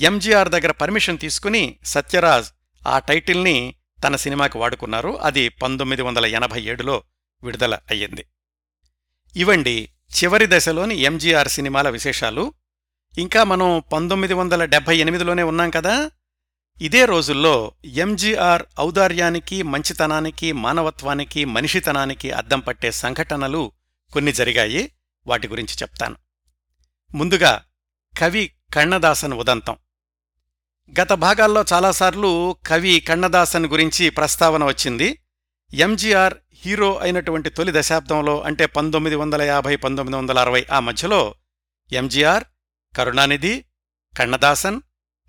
[0.00, 2.46] ఎంజీఆర్ దగ్గర పర్మిషన్ తీసుకుని సత్యరాజ్
[2.88, 3.74] ఆ టైటిల్ని
[4.06, 5.18] తన సినిమాకి వాడుకున్నారు.
[5.18, 7.02] అది పంతొమ్మిది వందల ఎనభై ఏడులో
[7.42, 8.26] విడుదల అయ్యింది.
[9.36, 9.88] ఇవండి
[10.24, 12.54] చివరి దశలోని ఎంజీఆర్ సినిమాల విశేషాలు.
[13.18, 16.10] ఇంకా మనం పంతొమ్మిది వందల డెబ్భై ఎనిమిదిలోనే ఉన్నాం కదా?
[16.82, 23.72] ఇదే రోజుల్లో ఎంజీఆర్ ఔదార్యానికి మంచితనానికి మానవత్వానికి మనిషితనానికి అద్దం పట్టే సంఘటనలు
[24.12, 24.92] కొన్ని జరిగాయి.
[25.26, 26.16] వాటి గురించి చెప్తాను.
[27.14, 27.64] ముందుగా
[28.18, 29.76] కవి కన్నదాసన్ ఉదంతం.
[31.00, 35.18] గత భాగాల్లో చాలాసార్లు కవి కన్నదాసన్ గురించి ప్రస్తావన వచ్చింది.
[35.74, 41.34] ఎంజీఆర్ హీరో అయినటువంటి తొలి దశాబ్దంలో అంటే పంతొమ్మిది వందల యాభై పంతొమ్మిది వందల అరవై ఆ మధ్యలో
[41.92, 42.44] ఎంజీఆర్
[42.96, 43.64] కరుణానిధి
[44.18, 44.80] కన్నదాసన్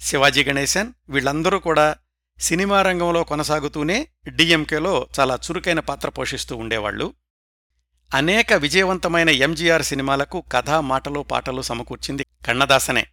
[0.02, 1.96] శివాజీ గణేశన్ వీళ్ళందరూ కూడా
[2.40, 7.14] సినిమా రంగంలో కొనసాగుతూనే డిఎంకేలో చాలా చురుకైన పాత్ర పోషిస్తూ ఉండేవాళ్ళు
[8.12, 13.08] అనేక విజయవంతమైన ఎంజీఆర్ సినిమాలకు కథ మాటలు పాటలు సమకూర్చింది కన్నదాసనే.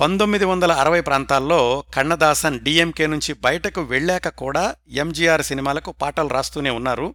[0.00, 7.14] పంతొమ్మిది వందల అరవై ప్రాంతాల్లో కన్నదాసన్ డిఎంకే నుంచి బయటకు వెళ్ళాక కూడా ఎంజీఆర్ సినిమాలకు పాటలు రాస్తూనే ఉన్నారు.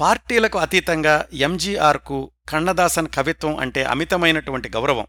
[0.00, 5.06] పార్టీలకు అతీతంగా ఎంజీఆర్కు కన్నదాసన్ కవిత్వం అంటే అమితమైనటువంటి గౌరవం.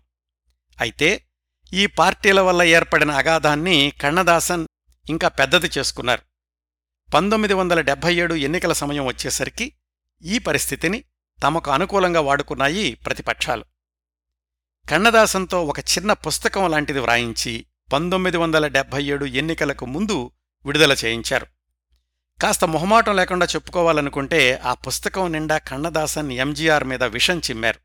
[0.82, 1.26] అయితే
[1.74, 4.68] ఈ పార్టీల వల్ల ఏర్పడిన అగాధాన్ని కన్నదాసన్
[5.10, 6.22] ఇంకా పెద్దది చేసుకున్నారు.
[7.14, 9.74] పంతొమ్మిది వందల డెబ్బై ఏడు ఎన్నికల సమయం వచ్చేసరికి
[10.24, 11.03] ఈ పరిస్థితిని
[11.43, 13.65] తమకు అనుకూలంగా వాడుకున్నాయి ప్రతిపక్షాలు.
[14.89, 20.32] కన్నదాసంతో ఒక చిన్న పుస్తకం లాంటిది వ్రాయించి పంతొమ్మిది వందల డెబ్భై ఏడు ఎన్నికలకు ముందు
[20.65, 21.45] విడుదల చేయించారు.
[22.41, 27.80] కాస్త మొహమాటం లేకుండా చెప్పుకోవాలనుకుంటే ఆ పుస్తకం నిండా కన్నదాసన్ ఎంజీఆర్ మీద విషం చిమ్మారు.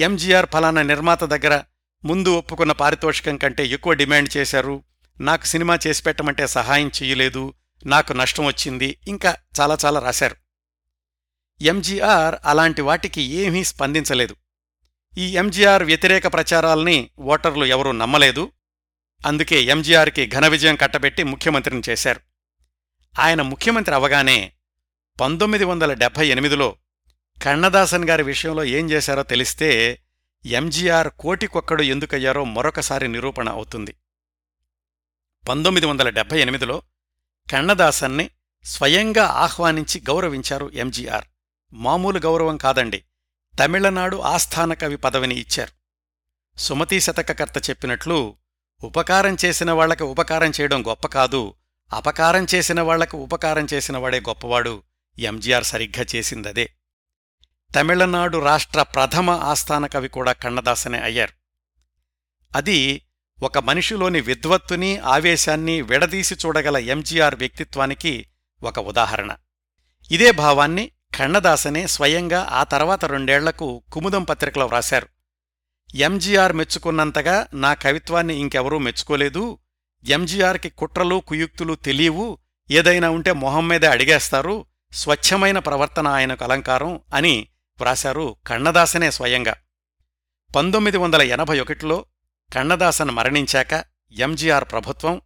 [0.00, 1.62] ఎంజీఆర్ ఫలానా నిర్మాత దగ్గర
[2.04, 4.84] ముందు ఒప్పుకున్న పారితోషికం కంటే ఎక్కువ డిమాండ్ చేశారు.
[5.20, 7.54] నాకు సినిమా చేసి పెట్టమంటే సహాయం చెయ్యలేదు
[7.86, 8.98] నాకు నష్టం వచ్చింది.
[9.08, 10.36] ఇంకా చాలా చాలా రాశారు.
[11.62, 14.36] ఎంజీఆర్ అలాంటి వాటికి ఏమీ స్పందించలేదు.
[15.18, 18.52] ఈ ఎంజీఆర్ వ్యతిరేక ప్రచారాల్ని ఓటర్లు ఎవరూ నమ్మలేదు.
[19.26, 22.20] అందుకే ఎంజీఆర్కి ఘన విజయం కట్టబెట్టి ముఖ్యమంత్రిని చేశారు.
[23.18, 24.52] ఆయన ముఖ్యమంత్రి అవగానే
[25.20, 26.76] పంతొమ్మిది వందల డెబ్భై ఎనిమిదిలో
[27.42, 30.02] కన్నదాసన్ గారి విషయంలో ఏం చేశారో తెలిస్తే
[30.46, 33.96] ఎంజీఆర్ కోటికొక్కడు ఎందుకయ్యారో మరొకసారి నిరూపణ అవుతుంది.
[35.48, 36.82] పంతొమ్మిది వందల డెబ్భై ఎనిమిదిలో
[37.52, 38.30] కన్నదాసన్ని
[38.64, 41.24] స్వయంగా ఆహ్వానించి గౌరవించారు ఎంజీఆర్
[41.72, 43.04] మామూలు గౌరవం కాదండి.
[43.58, 45.70] తమిళనాడు ఆస్థాన కవి పదవిని ఇచ్చారు.
[46.58, 48.36] సుమతీ శతకకర్త చెప్పినట్లు
[48.84, 51.54] ఉపకారం చేసిన వాళ్ళకి ఉపకారం చేయడం గొప్ప కాదు
[51.92, 54.82] అపకారం చేసిన వాళ్ళకు ఉపకారం చేసినవాడే గొప్పవాడు
[55.18, 56.72] ఎంజీఆర్ సరిగ్గా చేసిందదే.
[57.76, 61.32] తమిళనాడు రాష్ట్ర ప్రథమ ఆస్థాన కవి కూడా కన్నదాసనే అయ్యారు.
[62.56, 63.02] అది
[63.42, 68.26] ఒక మనిషిలోని విద్వత్తుని ఆవేశాన్ని విడదీసి చూడగల ఎంజీఆర్ వ్యక్తిత్వానికి
[68.62, 69.36] ఒక ఉదాహరణ.
[70.10, 75.08] ఇదే భావాన్ని కన్నదాసనే స్వయంగా ఆ తర్వాత రెండేళ్ళకు కుముదం పత్రికలో వ్రాశారు.
[75.94, 79.58] ఎంజీఆర్ మెచ్చుకున్నంతగా నా కవిత్వాన్ని ఇంకెవరూ మెచ్చుకోలేదు.
[80.04, 82.38] ఎంజీఆర్కి కుట్రలు కుయుక్తులు తెలియవు.
[82.70, 84.64] ఏదైనా ఉంటే మొహం మీదే అడిగేస్తారు.
[84.92, 87.48] స్వచ్ఛమైన ప్రవర్తన ఆయనకు అలంకారం అని
[87.80, 89.56] వ్రాశారు కన్నదాసనే స్వయంగా.
[90.56, 92.04] పంతొమ్మిది వందల ఎనభై ఒకటిలో
[92.54, 95.20] కన్నదాసన్ మరణించాక ఎంజీఆర్ ప్రభుత్వం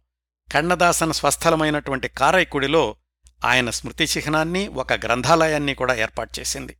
[0.53, 2.95] కన్నదాసన్ స్వస్థలమైనటువంటి కారైకుడిలో
[3.43, 6.77] ఆయన స్మృతి చిహ్నాన్ని ఒక గ్రంథాలయాన్ని కూడా ఏర్పాటు చేసింది.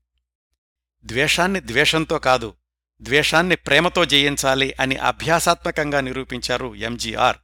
[1.06, 2.53] ద్వేషాన్ని ద్వేషంతో కాదు
[3.01, 7.38] ద్వేషాన్ని ప్రేమతో జయించాలి అని అభ్యాసాత్మకంగా నిరూపించారు ఎంజీఆర్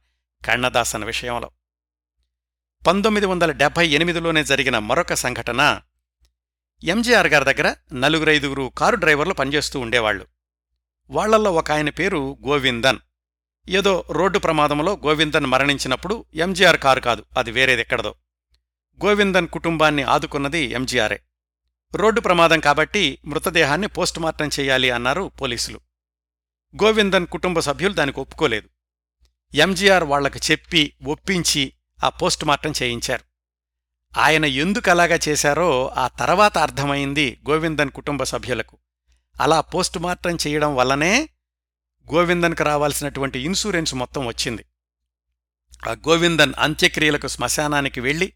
[0.46, 1.50] కన్నదాసన్ విషయంలో.
[2.86, 5.80] పంతొమ్మిది వందల డెబ్భై ఎనిమిదిలోనే జరిగిన మరొక సంఘటన
[6.84, 10.26] ఎంజీఆర్ గారి దగ్గర నలుగురైదుగురు కారు డ్రైవర్లు పనిచేస్తూ ఉండేవాళ్ళు
[11.10, 12.98] వాళ్ళల్లో ఒక ఆయన పేరు గోవిందన్.
[13.68, 18.14] ఏదో రోడ్డు ప్రమాదంలో గోవిందన్ మరణించినప్పుడు ఎంజీఆర్ కారు కాదు అది వేరేదెక్కడదో
[19.04, 21.20] గోవిందన్ కుటుంబాన్ని ఆదుకున్నది ఎంజీఆరే.
[21.94, 25.80] రోడ్డు ప్రమాదం కాబట్టి మృతదేహాన్ని పోస్టుమార్టం చెయ్యాలి అన్నారు పోలీసులు.
[26.84, 28.68] గోవిందన్ కుటుంబ సభ్యులు దానికి ఒప్పుకోలేదు.
[29.54, 31.72] ఎంజీఆర్ వాళ్ళకు చెప్పి ఒప్పించి
[32.04, 33.24] ఆ పోస్టుమార్టం చేయించారు.
[34.18, 38.78] ఆయన ఎందుకలాగా చేశారో ఆ తర్వాత అర్థమైంది గోవిందన్ కుటుంబ సభ్యులకు.
[39.40, 41.28] అలా పోస్టుమార్టం చేయడం వల్లనే
[42.14, 44.64] గోవిందన్కు రావాల్సినటువంటి ఇన్సూరెన్స్ మొత్తం వచ్చింది.
[45.88, 48.32] ఆ గోవిందన్ అంత్యక్రియలకు శ్మశానానికి వెళ్ళి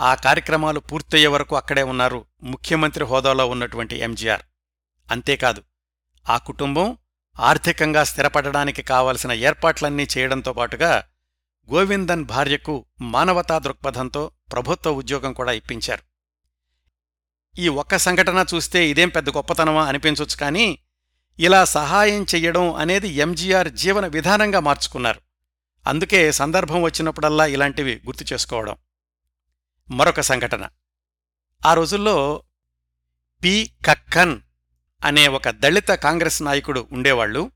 [0.00, 4.42] ఆ కార్యక్రమాలు పూర్తయ్యే వరకు అక్కడే ఉన్నారు ముఖ్యమంత్రి హోదాలో ఉన్నటువంటి ఎంజీఆర్.
[5.10, 5.62] అంతేకాదు
[6.30, 6.98] ఆ కుటుంబం
[7.40, 11.04] ఆర్థికంగా స్థిరపడడానికి కావలసిన ఏర్పాట్లన్నీ చేయడంతో పాటుగా
[11.70, 16.02] గోవిందన్ భార్యకు మానవతా దృక్పథంతో ప్రభుత్వ ఉద్యోగం కూడా ఇప్పించారు.
[17.58, 20.78] ఈ ఒక్క సంఘటన చూస్తే ఇదేం పెద్ద గొప్పతనమా అనిపించొచ్చు కానీ
[21.38, 25.20] ఇలా సహాయం చెయ్యడం అనేది ఎంజీఆర్ జీవన విధానంగా మార్చుకున్నారు.
[25.86, 28.76] అందుకే సందర్భం వచ్చినప్పుడల్లా ఇలాంటివి గుర్తు చేసుకోవడం.
[29.90, 30.68] మరొక సంఘటన.
[31.66, 32.42] ఆ రోజుల్లో
[33.44, 33.70] పి.
[33.86, 34.40] కక్కన్
[35.04, 37.50] అనే ఒక దళిత కాంగ్రెస్ నాయకుడు ఉండేవాళ్ళు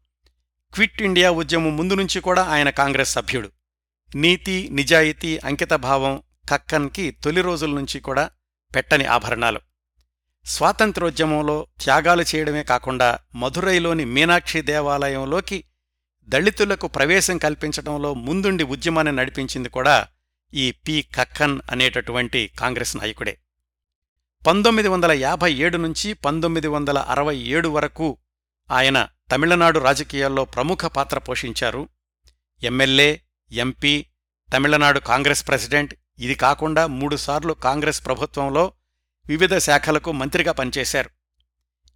[0.74, 3.53] క్విట్ ఇండియా ఉద్యమం ముందు నుంచి కూడా ఆయన కాంగ్రెస్ సభ్యుడు.
[4.14, 8.31] నీతి నిజాయితీ అంకితభావం కక్కన్కి తొలి రోజుల నుంచి కూడా
[8.77, 9.61] పెట్టని ఆభరణాలు.
[10.45, 15.64] స్వాతంత్రోద్యమంలో త్యాగాలు చేయడమే కాకుండా మధురైలోని మీనాక్షి దేవాలయంలోకి
[16.29, 20.09] దళితులకు ప్రవేశం కల్పించడంలో ముందుండి ఉద్యమాన్ని నడిపించింది కూడా
[20.55, 23.38] ఈ పి కక్కన్ అనేటటువంటి కాంగ్రెస్ నాయకుడే.
[24.47, 28.18] పంతొమ్మిది వందల యాభై ఏడు నుంచి పంతొమ్మిది వందల అరవై ఏడు వరకు
[28.70, 31.88] ఆయన తమిళనాడు రాజకీయాల్లో ప్రముఖ పాత్ర పోషించారు.
[32.62, 33.20] MLA
[33.53, 34.07] MP
[34.55, 38.72] Tamil Nadu Congress president ఇది కాకుండా మూడుసార్లు కాంగ్రెస్ ప్రభుత్వంలో
[39.26, 41.11] వివిధ శాఖలకు మంత్రిగా పనిచేశారు.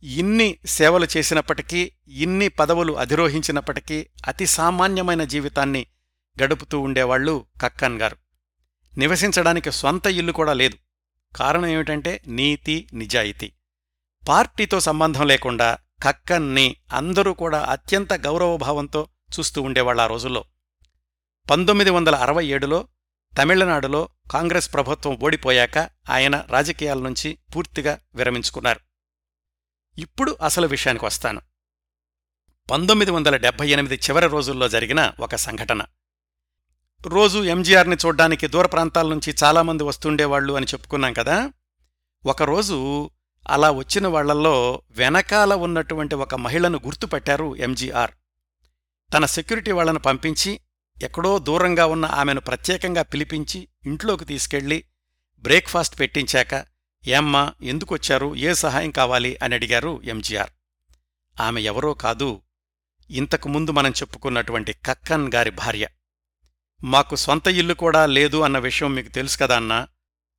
[0.02, 5.86] ఇన్ని సేవలు చేసినప్పటికీ ఇన్ని పదవులు అధిరోహించినప్పటికీ అతి సామాన్యమైన జీవితాన్ని
[6.42, 8.16] గడుపుతూ ఉండేవాళ్ళు కక్కన్ గారు.
[8.98, 10.78] నివసించడానికి స్వంత ఇల్లు కూడా లేదు.
[11.36, 13.52] కారణం ఏమిటంటే నీతి నిజాయితీ.
[14.28, 20.44] పార్టీతో సంబంధం లేకుండా కక్కన్ని అందరూ కూడా అత్యంత గౌరవభావంతో చూస్తూ ఉండేవాళ్ళ ఆ రోజుల్లో.
[21.50, 22.88] పంతొమ్మిది వందల అరవై ఏడులో
[23.42, 25.78] తమిళనాడులో కాంగ్రెస్ ప్రభుత్వం ఓడిపోయాక
[26.10, 28.80] ఆయన రాజకీయాల నుంచి పూర్తిగా విరమించుకున్నారు.
[29.98, 31.40] ఇప్పుడు అసలు విషయానికి వస్తాను.
[32.70, 35.82] పంతొమ్మిది వందల డెబ్బై ఎనిమిది చివరి రోజుల్లో జరిగిన ఒక సంఘటన.
[37.06, 41.52] రోజు ఎంజీఆర్ని చూడ్డానికి దూర ప్రాంతాల నుంచి చాలామంది వస్తుండేవాళ్ళు అని చెప్పుకున్నాం కదా.
[42.26, 43.10] ఒకరోజు
[43.48, 48.10] అలా వచ్చిన వాళ్ళల్లో వెనకాల ఉన్నటువంటి ఒక మహిళను గుర్తుపట్టారు ఎంజీఆర్.
[49.14, 50.60] తన సెక్యూరిటీ వాళ్ళను పంపించి
[51.02, 54.84] ఎక్కడో దూరంగా ఉన్న ఆమెను ప్రత్యేకంగా పిలిపించి ఇంట్లోకి తీసుకెళ్ళి
[55.38, 56.66] బ్రేక్ఫాస్ట్ పెట్టించాక
[57.06, 58.34] ఏమ్మా ఎందుకొచ్చారు?
[58.34, 59.38] ఏ సహాయం కావాలి?
[59.42, 60.50] అని అడిగారు ఎంజీఆర్.
[61.40, 62.40] ఆమె ఎవరో కాదు
[63.10, 65.86] ఇంతకు ముందు మనం చెప్పుకున్నటువంటి కక్కన్ గారి భార్య.
[66.84, 69.88] మాకు సొంత ఇల్లు కూడా లేదు అన్న విషయం మీకు తెలుసు కదా అన్నా.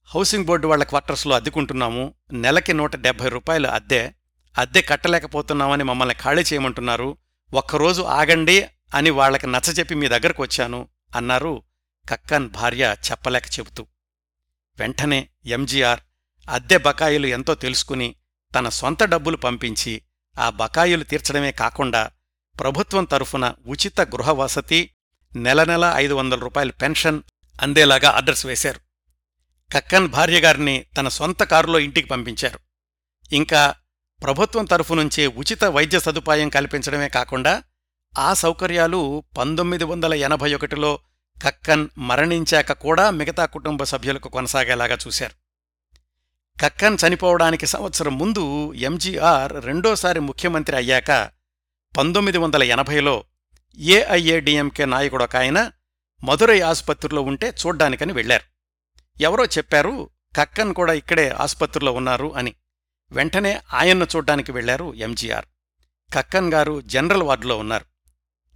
[0.06, 2.14] హౌసింగ్ బోర్డు వాళ్ళ క్వార్టర్స్లో అద్దెకుంటున్నాము.
[2.34, 4.12] నెలకి నూట డెబ్బై రూపాయలు అద్దె.
[4.58, 7.18] అద్దె కట్టలేకపోతున్నామని మమ్మల్ని ఖాళీ చేయమంటున్నారు.
[7.54, 11.64] ఒక్కరోజు ఆగండి అని వాళ్ళకి నచ్చజెప్పి మీ దగ్గరకు వచ్చాను అన్నారు
[12.10, 13.88] కక్కన్ భార్య చెప్పలేక చెబుతూ.
[14.80, 16.00] వెంటనే ఎంజీఆర్
[16.50, 18.16] అద్దె బకాయిలు ఎంతో తెలుసుకుని
[18.56, 20.02] తన సొంత డబ్బులు పంపించి
[20.40, 22.12] ఆ బకాయిలు తీర్చడమే కాకుండా
[22.60, 24.92] ప్రభుత్వం తరఫున ఉచిత గృహవసతి
[25.36, 27.22] నెల నెల ఐదు వందల రూపాయల పెన్షన్
[27.62, 28.80] అందేలాగా ఆర్డర్స్ వేశారు.
[29.74, 32.60] కక్కన్ భార్యగారిని తన సొంత కారులో ఇంటికి పంపించారు.
[33.34, 33.76] ఇంకా
[34.24, 37.64] ప్రభుత్వం తరఫు నుంచే ఉచిత వైద్య సదుపాయం కల్పించడమే కాకుండా
[38.18, 41.00] ఆ సౌకర్యాలు పంతొమ్మిది వందల ఎనభై ఒకటిలో
[41.44, 45.34] కక్కన్ మరణించాక కూడా మిగతా కుటుంబ సభ్యులకు కొనసాగేలాగా చూశారు.
[46.62, 51.32] కక్కన్ చనిపోవడానికి సంవత్సరం ముందు ఎంజీఆర్ రెండోసారి ముఖ్యమంత్రి అయ్యాక
[51.98, 53.24] పంతొమ్మిది వందల ఎనభైలో
[53.78, 55.72] ఏఐఏడిఎంకే నాయకుడొక ఆయన
[56.24, 58.44] మధురై ఆసుపత్రిలో ఉంటే చూడ్డానికని వెళ్ళారు
[59.22, 62.56] ఎవరో చెప్పారు కక్కన్ కూడా ఇక్కడే ఆసుపత్రిలో ఉన్నారు అని.
[63.12, 65.46] వెంటనే ఆయన్ను చూడ్డానికి వెళ్ళారు ఎంజీఆర్.
[66.14, 67.86] కక్కన్ గారు జనరల్ వార్డులో ఉన్నారు.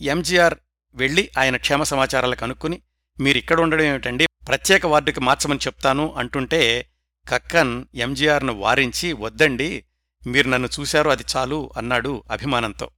[0.01, 0.55] ఎంజీఆర్
[0.95, 2.81] వెళ్ళి ఆయన క్షేమ సమాచారాలు కనుక్కుని
[3.19, 4.27] మీరిక్కడ ఉండడం ఏమిటండి?
[4.47, 6.89] ప్రత్యేక వార్డుకి మార్చమని చెప్తాను అంటుంటే
[7.29, 9.85] కక్కన్ ఎంజీఆర్ను వారించి వద్దండి
[10.27, 12.89] మీరు నన్ను చూశారు అది చాలు అన్నాడు అభిమానంతో.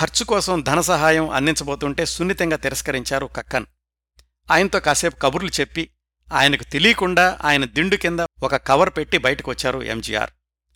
[0.00, 3.66] ఖర్చు కోసం ధన సహాయం అందించబోతుంటే సున్నితంగా తిరస్కరించారు కక్కన్.
[4.50, 5.90] ఆయనతో కాసేపు కబుర్లు చెప్పి
[6.32, 10.30] ఆయనకు తెలియకుండా ఆయన దిండు కింద ఒక కవర్ పెట్టి బయటకొచ్చారు ఎంజీఆర్.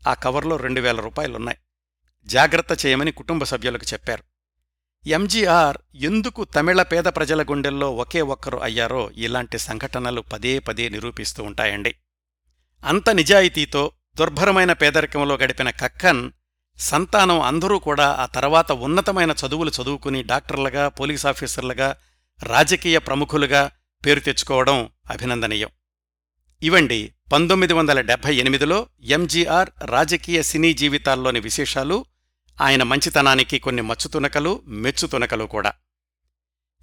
[0.08, 1.58] ఆ కవర్లో రెండు వేల రూపాయలున్నాయి.
[2.24, 4.22] జాగ్రత్త చేయమని కుటుంబ సభ్యులకు చెప్పారు.
[5.06, 11.94] ఎంజీఆర్ ఎందుకు తమిళ పేద ప్రజల గుండెల్లో ఒకే ఒక్కరు అయ్యారో ఇలాంటి సంఘటనలు పదే పదే నిరూపిస్తూ ఉంటాయండి.
[12.84, 16.30] అంత నిజాయితీతో దుర్భరమైన పేదరికంలో గడిపిన కక్కన్
[16.78, 21.96] సంతానం అందరూ కూడా ఆ తర్వాత ఉన్నతమైన చదువులు చదువుకుని డాక్టర్లుగా పోలీస్ ఆఫీసర్లుగా
[22.42, 23.70] రాజకీయ ప్రముఖులుగా
[24.06, 25.68] పేరు తెచ్చుకోవడం అభినందనీయం.
[26.62, 32.04] ఇవండి పంతొమ్మిది వందల డెబ్బై ఎనిమిదిలో ఎంజీఆర్ రాజకీయ సినీ జీవితాల్లోని విశేషాలు
[32.60, 35.72] ఆయన మంచితనానికి కొన్ని మచ్చుతునకలు మెచ్చుతునకలు కూడా.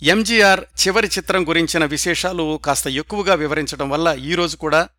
[0.03, 4.89] ఎంజీఆర్ చివరి చిత్రం గురించిన విశేషాలు కాస్త ఎక్కువగా వివరించడం వల్ల ఈరోజు కూడా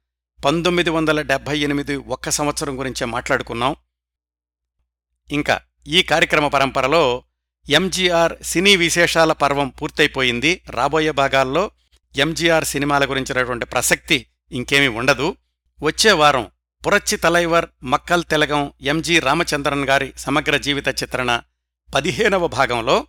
[0.44, 3.76] పంతొమ్మిది వందల డెబ్బై ఎనిమిది ఒక్క సంవత్సరం గురించే మాట్లాడుకున్నాం.
[5.30, 7.22] ఇంకా ఈ కార్యక్రమ పరంపరలో
[7.68, 10.62] ఎంజీఆర్ సినీ విశేషాల పర్వం పూర్తయిపోయింది.
[10.70, 11.70] రాబోయే భాగాల్లో
[12.16, 15.36] ఎంజీఆర్ సినిమాల గురించినటువంటి ప్రసక్తి ఇంకేమీ ఉండదు.
[15.82, 16.50] వచ్చే వారం
[16.86, 21.40] పురచ్చి తలైవర్ మక్కల్ తెలగం ఎంజి రామచంద్రన్ గారి సమగ్ర జీవిత చిత్రణ
[21.94, 23.06] పదిహేనవ భాగంలో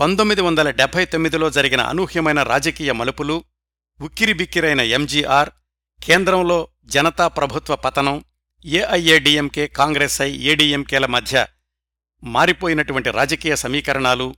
[0.00, 3.44] పంతొమ్మిది వందల డెబ్బై తొమ్మిదిలో జరిగిన అనూహ్యమైన రాజకీయ మలుపులు
[4.00, 5.50] ఉక్కిరిబిక్కిరైన ఎంజీఆర్
[6.02, 8.24] కేంద్రంలో జనతా ప్రభుత్వ పతనం
[8.64, 11.46] ఏఐఏడిఎంకే కాంగ్రెస్ ఐ ఏడీఎంకేల మధ్య
[12.24, 14.36] మారిపోయినటువంటి రాజకీయ సమీకరణాలు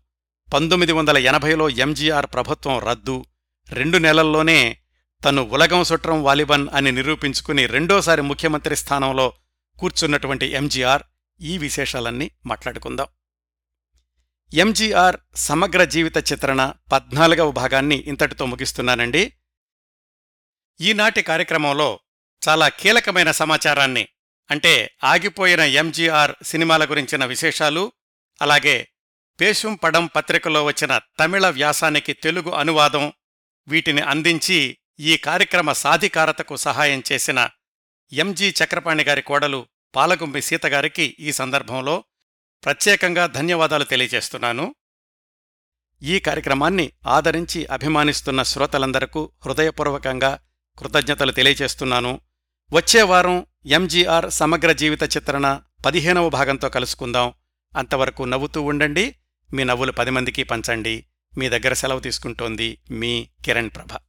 [0.54, 3.26] పంతొమ్మిది వందల ఎనభైలో ఎంజీఆర్ ప్రభుత్వం రద్దు
[3.70, 4.78] రెండు నెలల్లోనే
[5.24, 9.32] తను ఉలగం సుట్రం వాలిబన్ అని నిరూపించుకుని రెండోసారి ముఖ్యమంత్రి స్థానంలో
[9.78, 11.02] కూర్చున్నటువంటి ఎంజీఆర్
[11.40, 13.06] ఈ విశేషాలన్నీ మాట్లాడుకుందాం.
[14.54, 19.32] ఎంజీఆర్ సమగ్ర జీవిత చిత్రణ పద్నాలుగవ భాగాన్ని ఇంతటితో ముగిస్తున్నానండి.
[20.80, 22.00] ఈనాటి కార్యక్రమంలో
[22.48, 24.08] చాలా కీలకమైన సమాచారాన్ని
[24.50, 27.92] అంటే ఆగిపోయిన ఎంజీఆర్ సినిమాల గురించిన విశేషాలు
[28.42, 28.88] అలాగే
[29.40, 33.12] పేషుం పడం పత్రికలో వచ్చిన తమిళ వ్యాసానికి తెలుగు అనువాదం
[33.68, 37.50] వీటిని అందించి ఈ కార్యక్రమ సాధికారతకు సహాయం చేసిన
[38.12, 42.04] ఎంజీ చక్రపాణి గారి కోడలు పాలగుంబి సీతగారికి ఈ సందర్భంలో
[42.64, 44.74] ప్రత్యేకంగా ధన్యవాదాలు తెలియజేస్తున్నాను.
[46.02, 50.38] ఈ కార్యక్రమాన్ని ఆదరించి అభిమానిస్తున్న శ్రోతలందరకు హృదయపూర్వకంగా
[50.78, 52.20] కృతజ్ఞతలు తెలియజేస్తున్నాను.
[52.72, 57.32] వచ్చే వారం ఎంజీఆర్ సమగ్ర జీవిత చిత్రణ పదిహేనవ భాగంతో కలుసుకుందాం.
[57.76, 59.16] అంతవరకు నవ్వుతూ ఉండండి.
[59.54, 61.06] మీ నవ్వులు పది మందికి పంచండి.
[61.38, 64.02] మీ దగ్గర సెలవు తీసుకుంటోంది మీ కిరణ్ ప్రభ.